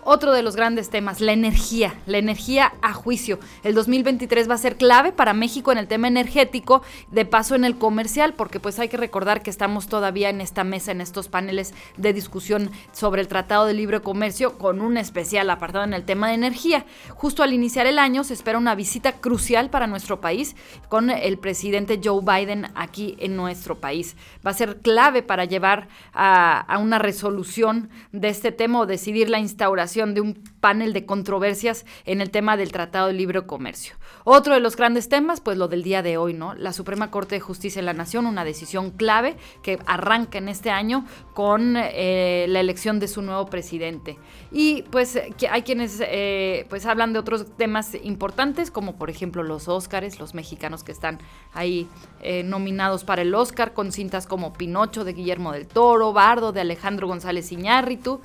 Otro 0.09 0.31
de 0.31 0.41
los 0.41 0.55
grandes 0.55 0.89
temas, 0.89 1.19
la 1.19 1.33
energía, 1.33 1.93
la 2.05 2.17
energía 2.17 2.71
a 2.81 2.93
juicio. 2.93 3.39
El 3.65 3.75
2023 3.75 4.49
va 4.49 4.53
a 4.53 4.57
ser 4.57 4.77
clave 4.77 5.11
para 5.11 5.33
México 5.33 5.69
en 5.73 5.77
el 5.77 5.89
tema 5.89 6.07
energético, 6.07 6.81
de 7.11 7.25
paso 7.25 7.55
en 7.55 7.65
el 7.65 7.77
comercial, 7.77 8.33
porque 8.33 8.61
pues 8.61 8.79
hay 8.79 8.87
que 8.87 8.95
recordar 8.95 9.43
que 9.43 9.49
estamos 9.49 9.87
todavía 9.87 10.29
en 10.29 10.39
esta 10.39 10.63
mesa, 10.63 10.93
en 10.93 11.01
estos 11.01 11.27
paneles 11.27 11.73
de 11.97 12.13
discusión 12.13 12.71
sobre 12.93 13.19
el 13.19 13.27
Tratado 13.27 13.65
de 13.65 13.73
Libre 13.73 13.99
Comercio, 13.99 14.57
con 14.57 14.79
un 14.79 14.95
especial 14.95 15.49
apartado 15.49 15.83
en 15.83 15.93
el 15.93 16.05
tema 16.05 16.29
de 16.29 16.35
energía. 16.35 16.85
Justo 17.09 17.43
al 17.43 17.51
iniciar 17.51 17.85
el 17.85 17.99
año 17.99 18.23
se 18.23 18.33
espera 18.33 18.57
una 18.59 18.75
visita 18.75 19.11
crucial 19.11 19.69
para 19.69 19.87
nuestro 19.87 20.21
país 20.21 20.55
con 20.87 21.09
el 21.09 21.37
presidente 21.37 21.99
Joe 22.01 22.21
Biden 22.23 22.67
aquí 22.75 23.17
en 23.19 23.35
nuestro 23.35 23.81
país. 23.81 24.15
Va 24.45 24.51
a 24.51 24.53
ser 24.53 24.77
clave 24.77 25.21
para 25.21 25.43
llevar 25.43 25.89
a, 26.13 26.61
a 26.61 26.77
una 26.77 26.97
resolución 26.97 27.89
de 28.13 28.29
este 28.29 28.53
tema 28.53 28.79
o 28.79 28.85
decidir 28.85 29.29
la 29.29 29.39
instauración 29.39 29.96
de 30.05 30.21
un 30.21 30.35
panel 30.59 30.93
de 30.93 31.05
controversias 31.05 31.85
en 32.05 32.21
el 32.21 32.29
tema 32.29 32.55
del 32.55 32.71
Tratado 32.71 33.07
de 33.07 33.13
Libre 33.13 33.45
Comercio. 33.45 33.95
Otro 34.23 34.53
de 34.53 34.59
los 34.59 34.75
grandes 34.75 35.09
temas, 35.09 35.41
pues 35.41 35.57
lo 35.57 35.67
del 35.67 35.83
día 35.83 36.01
de 36.01 36.17
hoy, 36.17 36.33
¿no? 36.33 36.53
La 36.53 36.73
Suprema 36.73 37.11
Corte 37.11 37.35
de 37.35 37.39
Justicia 37.39 37.81
de 37.81 37.85
la 37.85 37.93
Nación, 37.93 38.25
una 38.25 38.43
decisión 38.43 38.91
clave 38.91 39.37
que 39.63 39.79
arranca 39.85 40.37
en 40.37 40.49
este 40.49 40.69
año 40.69 41.05
con 41.33 41.75
eh, 41.77 42.45
la 42.49 42.59
elección 42.59 42.99
de 42.99 43.07
su 43.07 43.21
nuevo 43.21 43.45
presidente. 43.47 44.17
Y 44.51 44.81
pues 44.91 45.17
hay 45.49 45.61
quienes 45.61 46.01
eh, 46.01 46.65
pues 46.69 46.85
hablan 46.85 47.13
de 47.13 47.19
otros 47.19 47.45
temas 47.55 47.95
importantes, 48.03 48.69
como 48.69 48.97
por 48.97 49.09
ejemplo 49.09 49.43
los 49.43 49.69
Óscares, 49.69 50.19
los 50.19 50.33
mexicanos 50.33 50.83
que 50.83 50.91
están 50.91 51.19
ahí 51.53 51.87
eh, 52.21 52.43
nominados 52.43 53.05
para 53.05 53.21
el 53.21 53.33
Óscar, 53.33 53.73
con 53.73 53.93
cintas 53.93 54.27
como 54.27 54.51
Pinocho 54.51 55.05
de 55.05 55.13
Guillermo 55.13 55.53
del 55.53 55.67
Toro, 55.67 56.11
Bardo 56.11 56.51
de 56.51 56.59
Alejandro 56.59 57.07
González 57.07 57.49
Iñárritu. 57.53 58.19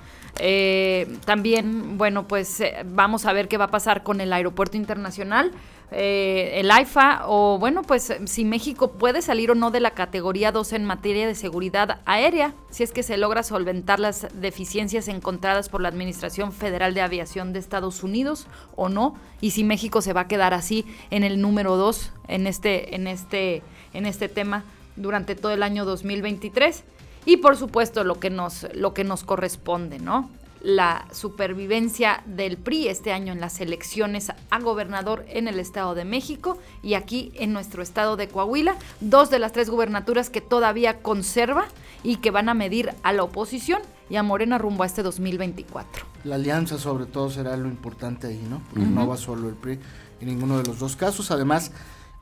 también, 1.25 1.62
bueno, 1.63 2.27
pues 2.29 2.63
vamos 2.85 3.27
a 3.27 3.33
ver 3.33 3.49
qué 3.49 3.57
va 3.57 3.67
a 3.67 3.71
pasar 3.71 4.03
con 4.03 4.21
el 4.21 4.33
aeropuerto 4.33 4.77
internacional 4.77 5.53
eh, 5.95 6.61
el 6.61 6.71
AIFA 6.71 7.25
o 7.27 7.59
bueno, 7.59 7.83
pues 7.83 8.15
si 8.25 8.45
México 8.47 8.93
puede 8.93 9.21
salir 9.21 9.51
o 9.51 9.55
no 9.55 9.71
de 9.71 9.81
la 9.81 9.91
categoría 9.91 10.51
2 10.51 10.73
en 10.73 10.85
materia 10.87 11.27
de 11.27 11.35
seguridad 11.35 12.01
aérea, 12.07 12.55
si 12.71 12.83
es 12.83 12.93
que 12.93 13.03
se 13.03 13.19
logra 13.19 13.43
solventar 13.43 14.01
las 14.01 14.27
deficiencias 14.33 15.09
encontradas 15.09 15.69
por 15.69 15.83
la 15.83 15.89
Administración 15.89 16.53
Federal 16.53 16.95
de 16.95 17.03
Aviación 17.03 17.53
de 17.53 17.59
Estados 17.59 18.03
Unidos 18.03 18.47
o 18.75 18.89
no, 18.89 19.17
y 19.43 19.51
si 19.51 19.65
México 19.65 20.01
se 20.01 20.15
va 20.15 20.23
a 20.23 20.29
quedar 20.29 20.55
así 20.55 20.87
en 21.11 21.25
el 21.25 21.43
número 21.43 21.77
2 21.77 22.13
en 22.29 22.47
este, 22.47 22.95
en 22.95 23.07
este, 23.07 23.63
en 23.93 24.07
este 24.07 24.31
tema 24.31 24.65
durante 24.97 25.35
todo 25.35 25.53
el 25.53 25.63
año 25.63 25.85
2023 25.85 26.85
y 27.27 27.37
por 27.37 27.57
supuesto 27.57 28.03
lo 28.03 28.19
que 28.19 28.31
nos, 28.31 28.67
lo 28.75 28.95
que 28.95 29.05
nos 29.05 29.25
corresponde, 29.25 29.99
¿no? 29.99 30.31
La 30.63 31.07
supervivencia 31.13 32.23
del 32.27 32.57
PRI 32.57 32.89
este 32.89 33.13
año 33.13 33.33
en 33.33 33.41
las 33.41 33.61
elecciones 33.61 34.33
a 34.51 34.61
gobernador 34.61 35.25
en 35.29 35.49
el 35.49 35.59
Estado 35.59 35.95
de 35.95 36.05
México 36.05 36.59
y 36.83 36.95
aquí 36.95 37.33
en 37.35 37.53
nuestro 37.53 37.83
estado 37.83 38.17
de 38.17 38.29
Coahuila, 38.29 38.77
dos 39.01 39.31
de 39.31 39.39
las 39.39 39.53
tres 39.53 39.69
gubernaturas 39.71 40.31
que 40.31 40.41
todavía 40.41 41.03
conserva 41.03 41.67
y 42.05 42.17
que 42.17 42.31
van 42.31 42.49
a 42.49 42.55
medir 42.55 42.95
a 43.03 43.13
la 43.13 43.25
oposición 43.25 43.83
y 44.09 44.17
a 44.17 44.23
Morena 44.23 44.59
rumbo 44.59 44.83
a 44.83 44.87
este 44.87 45.03
2024. 45.03 46.05
La 46.25 46.37
alianza 46.37 46.79
sobre 46.79 47.07
todo 47.07 47.31
será 47.31 47.57
lo 47.57 47.69
importante 47.69 48.29
ahí, 48.29 48.45
¿no? 48.49 48.63
No 48.75 49.07
va 49.07 49.17
solo 49.17 49.49
el 49.49 49.55
PRI 49.55 49.79
en 50.21 50.29
ninguno 50.29 50.59
de 50.59 50.65
los 50.65 50.79
dos 50.79 50.97
casos. 50.97 51.31
Además, 51.31 51.73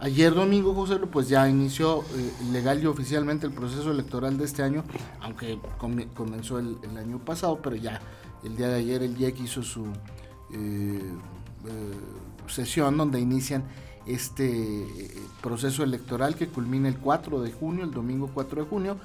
Ayer 0.03 0.33
domingo, 0.33 0.73
José, 0.73 0.97
pues 0.97 1.29
ya 1.29 1.47
inició 1.47 2.01
eh, 2.15 2.33
legal 2.53 2.83
y 2.83 2.87
oficialmente 2.87 3.47
el 3.47 3.53
proceso 3.53 3.91
electoral 3.91 4.39
de 4.39 4.47
este 4.47 4.63
año, 4.63 4.83
aunque 5.21 5.59
comenzó 6.15 6.59
el, 6.59 6.79
año 6.97 7.19
pasado, 7.19 7.61
pero 7.63 7.77
ya 7.77 8.01
el 8.45 8.57
día 8.57 8.69
de 8.69 8.77
ayer 8.77 9.03
el 9.03 9.21
IEC 9.21 9.41
hizo 9.41 9.63
su 9.63 9.87
eh, 9.87 9.93
eh, 10.53 11.11
sesión 12.49 12.97
donde 12.97 13.21
inician 13.21 13.65
este 14.07 14.87
proceso 15.41 15.83
electoral 15.83 16.35
que 16.35 16.49
culmina 16.49 16.89
el 16.89 16.97
4 16.97 17.43
de 17.43 17.53
junio, 17.53 17.85
el 17.85 17.93
domingo 17.93 18.31
4 18.33 18.63
de 18.63 18.69
junio. 18.69 18.97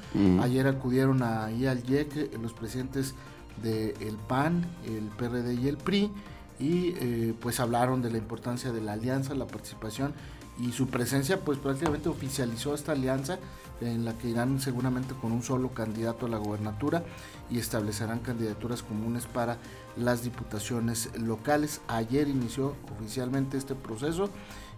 Ayer 0.42 0.68
acudieron 0.68 1.22
ahí 1.22 1.68
al 1.68 1.88
IEC 1.88 2.38
los 2.42 2.54
presidentes 2.54 3.14
del 3.62 4.18
PAN, 4.28 4.66
el 4.86 5.04
PRD 5.18 5.54
y 5.56 5.68
el 5.68 5.78
PRI 5.78 6.12
y 6.60 6.92
pues 7.34 7.60
hablaron 7.60 8.02
de 8.02 8.10
la 8.10 8.18
importancia 8.18 8.72
de 8.72 8.82
la 8.82 8.94
alianza, 8.94 9.36
la 9.36 9.46
participación 9.46 10.14
y 10.60 10.72
su 10.72 10.88
presencia 10.88 11.42
pues 11.42 11.58
prácticamente 11.58 12.10
oficializó 12.10 12.74
esta 12.74 12.94
alianza 12.94 13.40
en 13.82 14.06
la 14.06 14.18
que 14.18 14.30
irán 14.30 14.60
seguramente 14.62 15.14
con 15.16 15.32
un 15.32 15.44
solo 15.44 15.70
candidato 15.74 16.26
a 16.26 16.30
la 16.30 16.38
gobernatura 16.38 17.04
y 17.50 17.60
establecerán 17.60 18.20
candidaturas 18.20 18.84
comunes 18.84 19.26
para 19.26 19.58
las 19.98 20.24
diputaciones 20.24 21.10
locales. 21.20 21.82
Ayer 21.88 22.28
inició 22.28 22.76
oficialmente 22.98 23.58
este 23.58 23.76
proceso 23.76 24.30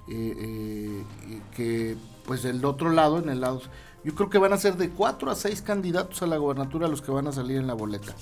eh, 0.07 1.03
eh, 1.29 1.41
que 1.55 1.97
pues 2.25 2.43
del 2.43 2.63
otro 2.65 2.91
lado, 2.91 3.19
en 3.19 3.29
el 3.29 3.41
lado, 3.41 3.61
yo 4.03 4.15
creo 4.15 4.29
que 4.29 4.37
van 4.37 4.53
a 4.53 4.57
ser 4.57 4.77
de 4.77 4.89
cuatro 4.89 5.29
a 5.31 5.35
seis 5.35 5.61
candidatos 5.61 6.21
a 6.21 6.27
la 6.27 6.37
gobernatura 6.37 6.87
los 6.87 7.01
que 7.01 7.11
van 7.11 7.27
a 7.27 7.31
salir 7.31 7.57
en 7.57 7.67
la 7.67 7.73
boleta. 7.73 8.13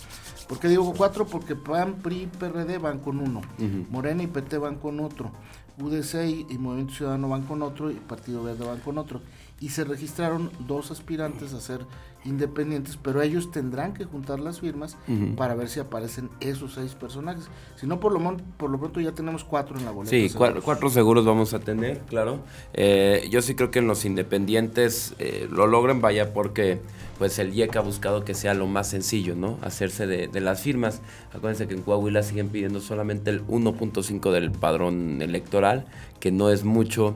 ¿Por 0.48 0.60
qué 0.60 0.67
digo 0.67 0.94
cuatro? 0.96 1.25
Porque 1.25 1.55
PAN, 1.55 1.96
PRI, 1.96 2.27
PRD 2.39 2.77
van 2.77 3.00
con 3.00 3.20
uno, 3.20 3.41
Morena 3.89 4.24
y 4.24 4.27
PT 4.27 4.58
van 4.58 4.75
con 4.75 5.00
otro. 5.00 5.32
UDC 5.77 6.50
y, 6.50 6.58
Movimiento 6.58 6.94
Ciudadano 6.94 7.27
van 7.27 7.44
con 7.44 7.62
otro 7.62 7.91
y 7.91 7.96
Partido 7.96 8.44
Verde 8.44 8.65
van 8.65 8.79
con 8.79 8.98
otro. 8.98 9.22
Y 9.60 9.70
se 9.70 9.84
registraron 9.84 10.50
dos 10.67 10.91
aspirantes 10.91 11.53
a 11.53 11.60
ser 11.60 11.86
independientes, 12.25 12.98
pero 13.01 13.22
ellos 13.22 13.51
tendrán 13.51 13.94
que 13.94 14.05
juntar 14.05 14.39
las 14.39 14.60
firmas 14.60 14.98
para 15.38 15.55
ver 15.55 15.70
si 15.70 15.79
aparecen 15.79 16.29
esos 16.39 16.74
seis 16.74 16.94
personajes. 16.96 17.46
Si 17.75 17.88
no, 17.88 18.00
por 18.00 18.12
lo, 18.12 18.38
por 18.58 18.70
lo 18.70 18.79
pronto 18.79 19.00
ya 19.00 19.12
tenemos 19.12 19.44
cuatro 19.44 19.77
en 19.77 19.86
la 19.86 19.91
boleta. 19.91 20.12
Sí, 20.12 20.32
cuatro, 20.34 20.89
seguros 20.89 21.25
vamos 21.25 21.53
a 21.53 21.60
tener, 21.60 22.00
claro. 22.01 22.39
Eh, 22.74 23.27
yo 23.29 23.41
sí 23.41 23.55
creo 23.55 23.72
que 23.72 23.79
en 23.79 23.88
los 23.88 24.05
independientes 24.05 25.13
eh, 25.20 25.48
lo 25.51 25.67
logren, 25.67 26.01
vaya, 26.01 26.34
porque 26.34 26.79
pues 27.17 27.39
el 27.39 27.53
IEC 27.53 27.75
ha 27.77 27.82
buscado 27.82 28.25
que 28.25 28.34
sea 28.34 28.53
lo 28.53 28.67
más 28.67 28.89
sencillo, 28.89 29.36
¿no? 29.36 29.58
Hacerse 29.62 30.05
de, 30.08 30.27
de 30.27 30.41
las 30.41 30.62
firmas. 30.62 31.01
Acuérdense 31.34 31.67
que 31.67 31.75
en 31.75 31.82
Coahuila 31.82 32.24
siguen 32.24 32.50
pidiendo 32.50 32.82
solamente 32.82 33.29
el 33.29 33.46
1.5 33.48 34.32
del 34.32 34.51
padrón 34.51 35.22
electoral, 35.22 35.86
que 36.20 36.32
no 36.32 36.50
es 36.50 36.63
mucho. 36.63 37.15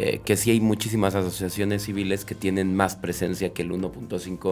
Eh, 0.00 0.20
que 0.24 0.36
sí 0.36 0.52
hay 0.52 0.60
muchísimas 0.60 1.16
asociaciones 1.16 1.82
civiles 1.82 2.24
que 2.24 2.36
tienen 2.36 2.76
más 2.76 2.94
presencia 2.94 3.52
que 3.52 3.62
el 3.62 3.72
1.5 3.72 4.47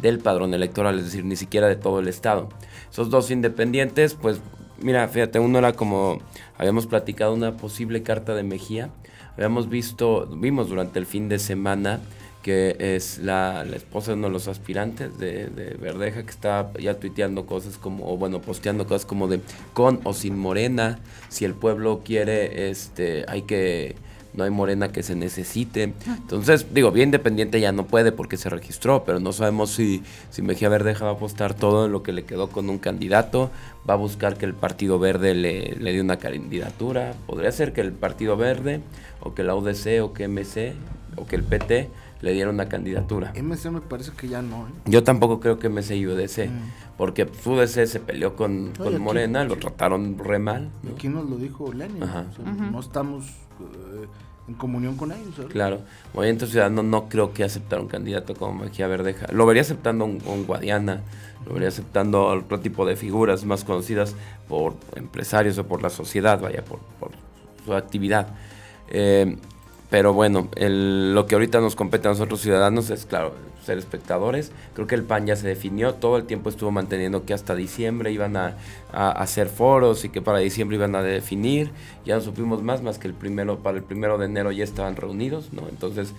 del 0.00 0.18
padrón 0.18 0.54
electoral, 0.54 0.98
es 0.98 1.06
decir, 1.06 1.24
ni 1.24 1.36
siquiera 1.36 1.66
de 1.66 1.76
todo 1.76 2.00
el 2.00 2.08
estado. 2.08 2.48
Esos 2.90 3.10
dos 3.10 3.30
independientes, 3.30 4.14
pues 4.14 4.40
mira, 4.80 5.06
fíjate, 5.08 5.38
uno 5.38 5.58
era 5.58 5.72
como, 5.72 6.18
habíamos 6.58 6.86
platicado 6.86 7.34
una 7.34 7.56
posible 7.56 8.02
carta 8.02 8.34
de 8.34 8.42
Mejía, 8.42 8.90
habíamos 9.34 9.68
visto, 9.68 10.26
vimos 10.26 10.68
durante 10.68 10.98
el 10.98 11.06
fin 11.06 11.28
de 11.28 11.38
semana 11.38 12.00
que 12.42 12.76
es 12.78 13.18
la, 13.18 13.64
esposa 13.74 14.12
de 14.12 14.16
uno 14.16 14.28
de 14.28 14.32
los 14.32 14.48
aspirantes 14.48 15.18
de, 15.18 15.48
de, 15.48 15.74
Verdeja, 15.74 16.22
que 16.22 16.30
está 16.30 16.70
ya 16.78 16.94
tuiteando 16.94 17.44
cosas 17.44 17.76
como, 17.76 18.10
o 18.10 18.16
bueno, 18.16 18.40
posteando 18.40 18.86
cosas 18.86 19.04
como 19.04 19.28
de 19.28 19.40
con 19.74 20.00
o 20.04 20.14
sin 20.14 20.38
morena, 20.38 21.00
si 21.28 21.44
el 21.44 21.54
pueblo 21.54 22.00
quiere, 22.04 22.70
este, 22.70 23.24
hay 23.28 23.42
que 23.42 23.96
no 24.34 24.44
hay 24.44 24.50
morena 24.50 24.92
que 24.92 25.02
se 25.02 25.14
necesite. 25.14 25.94
Entonces, 26.06 26.66
digo, 26.72 26.90
bien 26.90 27.08
independiente 27.08 27.60
ya 27.60 27.72
no 27.72 27.86
puede 27.86 28.12
porque 28.12 28.36
se 28.36 28.48
registró, 28.48 29.04
pero 29.04 29.20
no 29.20 29.32
sabemos 29.32 29.70
si, 29.70 30.02
si 30.30 30.42
Mejía 30.42 30.68
Verdeja 30.68 31.04
va 31.04 31.12
a 31.12 31.14
apostar 31.14 31.54
todo 31.54 31.86
en 31.86 31.92
lo 31.92 32.02
que 32.02 32.12
le 32.12 32.24
quedó 32.24 32.48
con 32.48 32.70
un 32.70 32.78
candidato, 32.78 33.50
va 33.88 33.94
a 33.94 33.96
buscar 33.96 34.36
que 34.36 34.46
el 34.46 34.54
Partido 34.54 34.98
Verde 34.98 35.34
le, 35.34 35.76
le 35.76 35.92
dé 35.92 36.00
una 36.00 36.18
candidatura. 36.18 37.14
Podría 37.26 37.52
ser 37.52 37.72
que 37.72 37.80
el 37.80 37.92
Partido 37.92 38.36
Verde, 38.36 38.80
o 39.20 39.34
que 39.34 39.42
la 39.42 39.54
UDC, 39.54 40.02
o 40.02 40.12
que 40.12 40.28
MC, 40.28 40.74
o 41.16 41.26
que 41.26 41.36
el 41.36 41.42
PT 41.42 41.88
le 42.20 42.32
dieron 42.32 42.54
una 42.54 42.68
candidatura. 42.68 43.32
MC 43.34 43.70
me 43.70 43.80
parece 43.80 44.12
que 44.12 44.28
ya 44.28 44.42
no. 44.42 44.68
¿eh? 44.68 44.70
Yo 44.86 45.02
tampoco 45.02 45.40
creo 45.40 45.58
que 45.58 45.68
MC 45.68 45.96
y 45.96 46.06
UDC, 46.06 46.48
mm. 46.48 46.96
porque 46.96 47.24
UDC 47.24 47.86
se 47.86 48.00
peleó 48.00 48.36
con, 48.36 48.72
Morena, 48.98 49.44
lo 49.44 49.56
trataron 49.56 50.18
re 50.18 50.38
mal. 50.38 50.70
Aquí 50.94 51.08
nos 51.08 51.28
lo 51.28 51.36
dijo 51.36 51.72
Lenin, 51.72 52.04
no 52.70 52.80
estamos 52.80 53.26
eh, 53.26 54.06
en 54.48 54.54
comunión 54.54 54.96
con 54.96 55.12
ellos. 55.12 55.34
Claro, 55.48 55.80
Movimiento 56.12 56.46
Ciudadano 56.46 56.82
no 56.82 57.08
creo 57.08 57.32
que 57.32 57.44
aceptara 57.44 57.80
un 57.80 57.88
candidato 57.88 58.34
como 58.34 58.64
Mejía 58.64 58.86
Verdeja. 58.86 59.26
Lo 59.32 59.46
vería 59.46 59.62
aceptando 59.62 60.04
un, 60.04 60.44
Guadiana, 60.46 61.02
lo 61.46 61.54
vería 61.54 61.68
aceptando 61.68 62.26
otro 62.26 62.60
tipo 62.60 62.84
de 62.84 62.96
figuras 62.96 63.44
más 63.44 63.64
conocidas 63.64 64.14
por 64.48 64.74
empresarios 64.96 65.56
o 65.58 65.66
por 65.66 65.82
la 65.82 65.88
sociedad, 65.90 66.40
vaya, 66.40 66.62
por, 66.64 66.80
su 67.64 67.74
actividad. 67.74 68.28
Eh, 68.88 69.36
pero 69.90 70.14
bueno, 70.14 70.48
lo 70.56 71.26
que 71.26 71.34
ahorita 71.34 71.60
nos 71.60 71.74
compete 71.74 72.06
a 72.06 72.12
nosotros 72.12 72.40
ciudadanos 72.40 72.90
es, 72.90 73.06
claro, 73.06 73.34
ser 73.64 73.78
espectadores. 73.78 74.52
Creo 74.74 74.86
que 74.86 74.94
el 74.94 75.02
PAN 75.02 75.26
ya 75.26 75.36
se 75.36 75.46
definió, 75.46 75.94
todo 75.94 76.16
el 76.16 76.24
tiempo 76.24 76.48
estuvo 76.48 76.70
manteniendo 76.70 77.24
que 77.24 77.34
hasta 77.34 77.54
diciembre 77.54 78.12
iban 78.12 78.36
a, 78.36 78.56
hacer 78.92 79.48
foros 79.48 80.04
y 80.04 80.08
que 80.08 80.20
para 80.20 80.38
diciembre 80.38 80.76
iban 80.76 80.94
a 80.96 81.02
definir. 81.02 81.70
Ya 82.04 82.16
no 82.16 82.20
supimos 82.20 82.62
más, 82.62 82.82
más 82.82 82.98
que 82.98 83.06
el 83.06 83.14
primero, 83.14 83.58
para 83.60 83.76
el 83.76 83.84
primero 83.84 84.18
de 84.18 84.26
enero 84.26 84.50
ya 84.50 84.64
estaban 84.64 84.96
reunidos, 84.96 85.52
¿no? 85.52 85.68
Entonces 85.68 86.14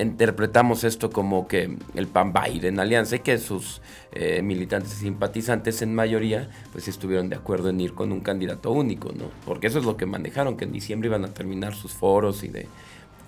interpretamos 0.00 0.84
esto 0.84 1.10
como 1.10 1.48
que 1.48 1.76
el 1.94 2.06
PAN 2.06 2.32
va 2.36 2.44
a 2.44 2.48
ir 2.48 2.66
en 2.66 2.80
alianza 2.80 3.16
y 3.16 3.20
que 3.20 3.38
sus 3.38 3.80
eh, 4.12 4.42
militantes 4.42 4.92
y 4.94 5.04
simpatizantes 5.04 5.80
en 5.80 5.94
mayoría 5.94 6.50
pues 6.72 6.88
estuvieron 6.88 7.28
de 7.30 7.36
acuerdo 7.36 7.70
en 7.70 7.80
ir 7.80 7.94
con 7.94 8.12
un 8.12 8.20
candidato 8.20 8.70
único, 8.72 9.12
¿no? 9.12 9.30
Porque 9.46 9.68
eso 9.68 9.78
es 9.78 9.84
lo 9.84 9.96
que 9.96 10.04
manejaron, 10.06 10.56
que 10.56 10.64
en 10.64 10.72
diciembre 10.72 11.08
iban 11.08 11.24
a 11.24 11.28
terminar 11.28 11.74
sus 11.74 11.92
foros 11.92 12.42
y 12.44 12.48
de 12.48 12.66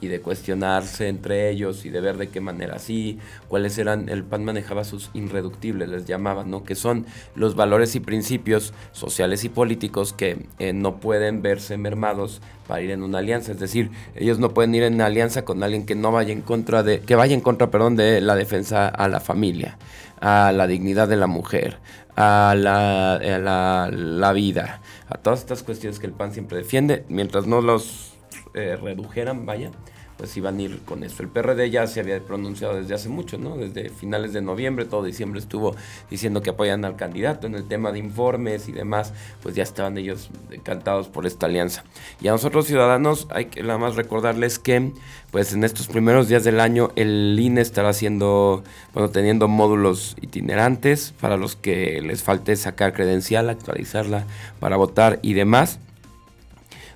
y 0.05 0.09
de 0.09 0.21
cuestionarse 0.21 1.09
entre 1.09 1.51
ellos 1.51 1.85
y 1.87 1.91
de 1.91 2.01
ver 2.01 2.17
de 2.17 2.29
qué 2.29 2.41
manera 2.41 2.79
sí, 2.79 3.19
cuáles 3.49 3.79
eran, 3.79 4.09
el 4.09 4.23
PAN 4.23 4.45
manejaba 4.45 4.85
sus 4.85 5.11
irreductibles, 5.15 5.89
les 5.89 6.05
llamaban, 6.05 6.51
¿no? 6.51 6.65
Que 6.65 6.75
son 6.75 7.07
los 7.35 7.57
valores 7.57 7.95
y 7.95 8.01
principios 8.01 8.75
sociales 8.93 9.45
y 9.45 9.49
políticos 9.49 10.13
que 10.13 10.47
eh, 10.59 10.73
no 10.73 11.01
pueden 11.01 11.43
verse 11.43 11.79
mermados 11.79 12.41
para 12.67 12.83
ir 12.83 12.91
en 12.91 13.03
una 13.03 13.19
alianza, 13.19 13.53
es 13.53 13.61
decir, 13.61 13.91
ellos 14.15 14.39
no 14.39 14.51
pueden 14.55 14.75
ir 14.75 14.83
en 14.83 15.01
alianza 15.01 15.45
con 15.45 15.63
alguien 15.63 15.87
que 15.87 15.95
no 15.95 16.13
vaya 16.13 16.33
en 16.33 16.43
contra 16.43 16.83
de, 16.83 17.01
que 17.01 17.15
vaya 17.15 17.35
en 17.35 17.41
contra, 17.41 17.71
perdón, 17.71 17.97
de 17.97 18.21
la 18.21 18.35
defensa 18.35 18.89
a 18.89 19.09
la 19.09 19.21
familia, 19.21 19.79
a 20.21 20.53
la 20.53 20.67
dignidad 20.67 21.09
de 21.09 21.17
la 21.17 21.27
mujer, 21.27 21.79
a 22.17 22.55
la, 22.57 23.15
a 23.17 23.91
la, 23.91 24.33
vida, 24.33 24.81
a 25.09 25.19
todas 25.19 25.41
estas 25.41 25.63
cuestiones 25.63 25.99
que 25.99 26.07
el 26.07 26.13
PAN 26.13 26.33
siempre 26.33 26.59
defiende, 26.59 27.05
mientras 27.09 27.47
no 27.47 27.61
los 27.61 28.14
eh, 28.55 28.77
redujeran, 28.81 29.47
vaya, 29.47 29.71
pues 30.17 30.37
iban 30.37 30.59
a 30.59 30.63
ir 30.63 30.81
con 30.85 31.03
eso. 31.03 31.23
El 31.23 31.29
PRD 31.29 31.71
ya 31.71 31.87
se 31.87 32.01
había 32.01 32.21
pronunciado 32.21 32.75
desde 32.77 32.95
hace 32.95 33.09
mucho, 33.09 33.37
¿no? 33.37 33.57
Desde 33.57 33.91
finales 33.91 34.33
de 34.33 34.43
noviembre, 34.43 34.85
todo 34.85 35.03
diciembre 35.03 35.41
estuvo 35.41 35.75
diciendo 36.11 36.41
que 36.41 36.51
apoyan 36.51 36.85
al 36.85 36.97
candidato 36.97 37.47
en 37.47 37.55
el 37.55 37.67
tema 37.67 37.91
de 37.91 37.99
informes 37.99 38.69
y 38.69 38.73
demás, 38.73 39.13
pues 39.43 39.55
ya 39.55 39.63
estaban 39.63 39.99
ellos 39.99 40.31
encantados 40.51 41.09
por 41.09 41.27
esta 41.27 41.47
alianza. 41.47 41.85
Y 42.21 42.29
a 42.29 42.33
nosotros 42.33 42.67
ciudadanos 42.67 43.27
hay 43.31 43.47
que 43.47 43.63
nada 43.63 43.79
más 43.79 43.97
recordarles 43.97 44.59
que 44.59 44.93
pues 45.31 45.53
en 45.53 45.65
estos 45.65 45.89
primeros 45.89 46.29
días 46.29 46.45
del 46.45 46.61
año 46.61 46.93
el 46.95 47.37
INE 47.39 47.61
estará 47.61 47.89
haciendo, 47.89 48.63
bueno, 48.93 49.11
teniendo 49.11 49.49
módulos 49.49 50.17
itinerantes 50.21 51.13
para 51.21 51.37
los 51.37 51.57
que 51.57 52.01
les 52.01 52.23
falte 52.23 52.55
sacar 52.55 52.93
credencial, 52.93 53.51
actualizarla 53.51 54.27
para 54.61 54.77
votar 54.77 55.19
y 55.23 55.35
demás. 55.35 55.81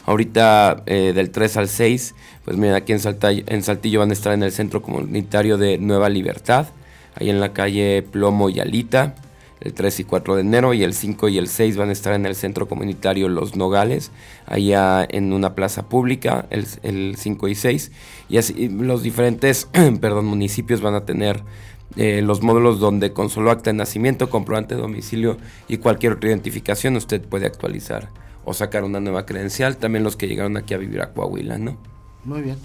Ahorita 0.09 0.85
eh, 0.87 1.13
del 1.15 1.31
3 1.31 1.59
al 1.59 1.69
6, 1.69 2.15
pues 2.47 2.57
miren, 2.57 2.75
aquí 2.77 2.95
en, 2.95 3.63
Saltillo 3.63 4.01
van 4.01 4.09
a 4.09 4.15
estar 4.15 4.33
en 4.33 4.43
el 4.43 4.53
Centro 4.53 4.81
Comunitario 4.81 5.59
de 5.59 5.77
Nueva 5.77 6.09
Libertad, 6.09 6.69
ahí 7.15 7.29
en 7.29 7.41
la 7.41 7.53
calle 7.53 8.03
Plomo 8.11 8.49
y 8.49 8.59
Alita, 8.59 9.17
el 9.61 9.75
3 9.75 10.01
y 10.01 10.05
4 10.05 10.37
de 10.37 10.41
enero, 10.41 10.73
y 10.73 10.83
el 10.83 10.95
5 10.95 11.29
y 11.29 11.37
el 11.37 11.47
6 11.47 11.77
van 11.77 11.91
a 11.91 11.93
estar 11.93 12.15
en 12.15 12.25
el 12.25 12.37
Centro 12.37 12.69
Comunitario 12.69 13.29
Los 13.29 13.55
Nogales, 13.55 14.11
allá 14.47 15.07
en 15.07 15.35
una 15.35 15.55
plaza 15.55 15.91
pública, 15.91 16.47
el, 16.49 17.17
5 17.19 17.49
y 17.49 17.55
6, 17.55 17.93
y 18.31 18.39
así 18.39 18.71
los 18.71 19.03
diferentes 19.03 19.69
perdón, 20.01 20.25
municipios 20.25 20.81
van 20.81 20.95
a 20.95 21.05
tener 21.05 21.43
eh, 21.97 22.23
los 22.23 22.43
módulos 22.43 22.81
donde 22.81 23.13
con 23.13 23.29
solo 23.29 23.51
acta 23.51 23.69
de 23.69 23.77
nacimiento, 23.77 24.31
comprobante 24.31 24.75
de 24.75 24.81
domicilio 24.81 25.37
y 25.69 25.77
cualquier 25.77 26.15
otra 26.15 26.31
identificación 26.31 26.97
usted 26.97 27.21
puede 27.21 27.45
actualizar 27.45 28.09
o 28.49 28.55
sacar 28.55 28.83
una 28.83 28.99
nueva 28.99 29.27
credencial, 29.27 29.77
también 29.77 30.03
los 30.03 30.17
que 30.17 30.27
llegaron 30.27 30.57
aquí 30.57 30.73
a 30.73 30.79
vivir 30.79 31.03
a 31.03 31.13
Coahuila, 31.13 31.59
¿no? 31.59 31.77
Muy 32.25 32.41
bien. 32.41 32.57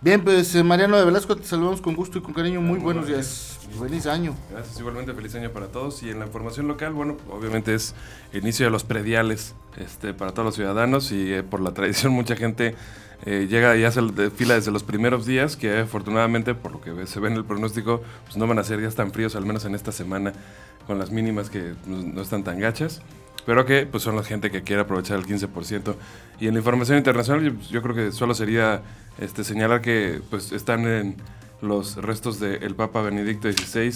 Bien, 0.00 0.24
pues 0.24 0.54
eh, 0.54 0.64
Mariano 0.64 0.96
de 0.96 1.04
Velasco, 1.04 1.36
te 1.36 1.44
saludamos 1.44 1.82
con 1.82 1.94
gusto 1.94 2.16
y 2.16 2.22
con 2.22 2.32
cariño. 2.32 2.62
Muy, 2.62 2.78
buenos 2.78 3.06
días. 3.06 3.58
Feliz 3.78 4.06
año. 4.06 4.34
Gracias, 4.50 4.80
igualmente 4.80 5.12
feliz 5.12 5.34
año 5.34 5.50
para 5.50 5.66
todos. 5.66 6.02
Y 6.02 6.08
en 6.08 6.20
la 6.20 6.24
información 6.24 6.66
local, 6.66 6.94
bueno, 6.94 7.18
obviamente 7.30 7.74
es 7.74 7.94
el 8.32 8.40
inicio 8.40 8.64
de 8.64 8.70
los 8.70 8.84
prediales 8.84 9.54
este, 9.76 10.14
para 10.14 10.32
todos 10.32 10.46
los 10.46 10.54
ciudadanos 10.54 11.12
y 11.12 11.34
eh, 11.34 11.42
por 11.42 11.60
la 11.60 11.74
tradición 11.74 12.12
mucha 12.14 12.34
gente 12.34 12.74
eh, 13.26 13.48
llega 13.50 13.76
y 13.76 13.84
hace 13.84 14.00
fila 14.30 14.54
desde 14.54 14.70
los 14.70 14.82
primeros 14.82 15.26
días, 15.26 15.56
que 15.56 15.80
afortunadamente, 15.80 16.54
por 16.54 16.72
lo 16.72 16.80
que 16.80 17.06
se 17.06 17.20
ve 17.20 17.28
en 17.28 17.34
el 17.34 17.44
pronóstico, 17.44 18.00
pues 18.24 18.38
no 18.38 18.46
van 18.46 18.60
a 18.60 18.64
ser 18.64 18.78
días 18.78 18.94
tan 18.94 19.12
fríos, 19.12 19.36
al 19.36 19.44
menos 19.44 19.66
en 19.66 19.74
esta 19.74 19.92
semana, 19.92 20.32
con 20.86 20.98
las 20.98 21.10
mínimas 21.10 21.50
que 21.50 21.74
pues, 21.84 22.04
no 22.06 22.22
están 22.22 22.44
tan 22.44 22.60
gachas 22.60 23.02
pero 23.48 23.64
que 23.64 23.86
pues 23.86 24.02
son 24.02 24.14
la 24.14 24.22
gente 24.22 24.50
que 24.50 24.62
quiere 24.62 24.82
aprovechar 24.82 25.18
el 25.18 25.24
15%. 25.24 25.94
Y 26.38 26.48
en 26.48 26.52
la 26.52 26.58
información 26.60 26.98
internacional 26.98 27.58
yo, 27.70 27.80
creo 27.80 27.94
que 27.94 28.12
solo 28.12 28.34
sería 28.34 28.82
este, 29.18 29.42
señalar 29.42 29.80
que 29.80 30.20
pues 30.28 30.52
están 30.52 30.86
en 30.86 31.16
los 31.62 31.96
restos 31.96 32.40
del 32.40 32.74
Papa 32.74 33.00
Benedicto 33.00 33.50
XVI 33.50 33.90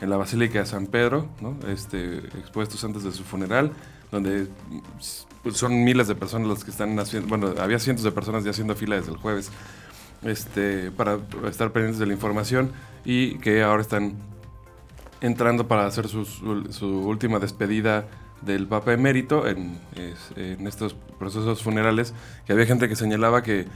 en 0.00 0.10
la 0.10 0.16
Basílica 0.16 0.58
de 0.58 0.66
San 0.66 0.88
Pedro, 0.88 1.28
¿no? 1.40 1.56
este, 1.68 2.16
expuestos 2.36 2.82
antes 2.82 3.04
de 3.04 3.12
su 3.12 3.22
funeral, 3.22 3.70
donde 4.10 4.48
pues, 5.44 5.56
son 5.56 5.84
miles 5.84 6.08
de 6.08 6.16
personas 6.16 6.48
las 6.48 6.64
que 6.64 6.72
están 6.72 6.98
haciendo, 6.98 7.28
bueno, 7.28 7.54
había 7.60 7.78
cientos 7.78 8.04
de 8.04 8.10
personas 8.10 8.42
ya 8.42 8.50
haciendo 8.50 8.74
fila 8.74 8.96
desde 8.96 9.12
el 9.12 9.18
jueves 9.18 9.52
este, 10.22 10.90
para 10.90 11.20
estar 11.48 11.70
pendientes 11.70 12.00
de 12.00 12.06
la 12.06 12.12
información 12.12 12.72
y 13.04 13.38
que 13.38 13.62
ahora 13.62 13.82
están 13.82 14.14
entrando 15.20 15.68
para 15.68 15.86
hacer 15.86 16.08
su, 16.08 16.24
su 16.24 16.86
última 16.86 17.38
despedida 17.38 18.08
del 18.42 18.66
Papa 18.66 18.92
Emérito 18.92 19.46
en, 19.46 19.78
estos 20.66 20.94
procesos 21.18 21.62
funerales, 21.62 22.14
que 22.46 22.52
había 22.52 22.66
gente 22.66 22.88
que 22.88 22.96
señalaba 22.96 23.42
que, 23.42 23.66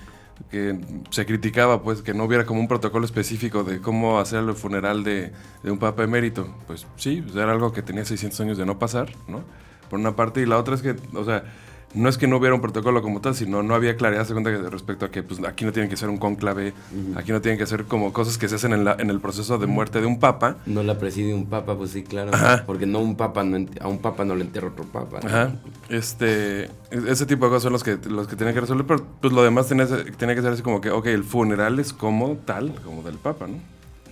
se 1.11 1.27
criticaba 1.27 1.83
pues 1.83 2.01
que 2.01 2.15
no 2.15 2.25
hubiera 2.25 2.47
como 2.47 2.61
un 2.61 2.69
protocolo 2.69 3.05
específico 3.05 3.63
de 3.63 3.83
cómo 3.83 4.19
hacer 4.19 4.39
el 4.39 4.55
funeral 4.55 5.05
de, 5.05 5.33
de 5.63 5.71
un 5.71 5.79
Papa 5.79 6.03
Emérito. 6.03 6.49
Pues 6.67 6.87
sí, 6.97 7.21
pues, 7.21 7.37
era 7.37 7.53
algo 7.53 7.73
que 7.73 7.83
tenía 7.83 8.05
600 8.05 8.41
años 8.41 8.59
de 8.59 8.65
no 8.65 8.79
pasar, 8.79 9.13
¿no? 9.29 9.43
Por 9.91 9.99
una 9.99 10.17
parte, 10.17 10.41
y 10.41 10.47
la 10.47 10.57
otra 10.57 10.77
es 10.77 10.83
que, 10.83 10.97
o 11.15 11.25
sea, 11.25 11.45
no 11.93 12.09
es 12.09 12.19
que 12.19 12.27
no 12.27 12.37
hubiera 12.37 12.55
un 12.55 12.61
protocolo 12.61 13.03
como 13.03 13.21
tal, 13.21 13.35
sino 13.35 13.63
no 13.63 13.75
había 13.75 13.97
claridad 13.97 14.25
se 14.25 14.33
cuenta 14.33 14.51
respecto 14.71 15.07
a 15.07 15.11
que 15.11 15.23
pues, 15.23 15.41
aquí 15.45 15.65
no 15.65 15.73
tienen 15.73 15.91
que 15.91 15.97
ser 15.97 16.09
un 16.09 16.19
conclave, 16.19 16.73
aquí 17.17 17.33
no 17.33 17.41
tienen 17.41 17.59
que 17.59 17.67
ser 17.67 17.85
como 17.85 18.13
cosas 18.13 18.39
que 18.39 18.49
se 18.49 18.55
hacen 18.55 18.73
en, 18.73 18.85
la, 18.85 18.97
en 18.99 19.11
el 19.11 19.21
proceso 19.21 19.59
de 19.59 19.67
muerte 19.67 20.01
de 20.01 20.07
un 20.07 20.21
papa. 20.21 20.57
No 20.67 20.83
la 20.83 20.99
preside 20.99 21.35
un 21.35 21.47
papa, 21.47 21.77
pues 21.77 21.91
sí, 21.91 22.03
claro. 22.03 22.31
Porque 22.67 22.87
no 22.87 23.01
un 23.01 23.17
papa 23.17 23.41
a 23.81 23.89
un 23.89 23.99
papa 23.99 24.25
no 24.25 24.35
le 24.35 24.45
entierra 24.45 24.69
otro 24.69 24.85
papa. 24.85 25.21
Ajá. 25.25 25.53
Este, 25.89 26.71
ese 26.91 27.27
tipo 27.27 27.47
de 27.47 27.51
cosas 27.51 27.65
son 27.65 27.73
los 27.73 27.83
que, 27.83 27.99
los 28.09 28.29
que 28.29 28.37
tienen 28.37 28.55
que 28.55 28.61
resolver, 28.61 28.87
pero 28.87 29.05
pues 29.21 29.33
lo 29.33 29.43
demás 29.43 29.67
tiene, 29.67 29.87
tiene 29.87 30.35
que 30.35 30.43
ser 30.43 30.53
así 30.53 30.63
como 30.63 30.81
que, 30.81 30.91
ok, 30.91 31.07
el 31.07 31.25
funeral 31.25 31.79
es 31.81 31.93
como 31.93 32.37
tal, 32.45 32.75
como 32.85 33.03
del 33.03 33.17
papa, 33.17 33.47
¿no? 33.49 33.59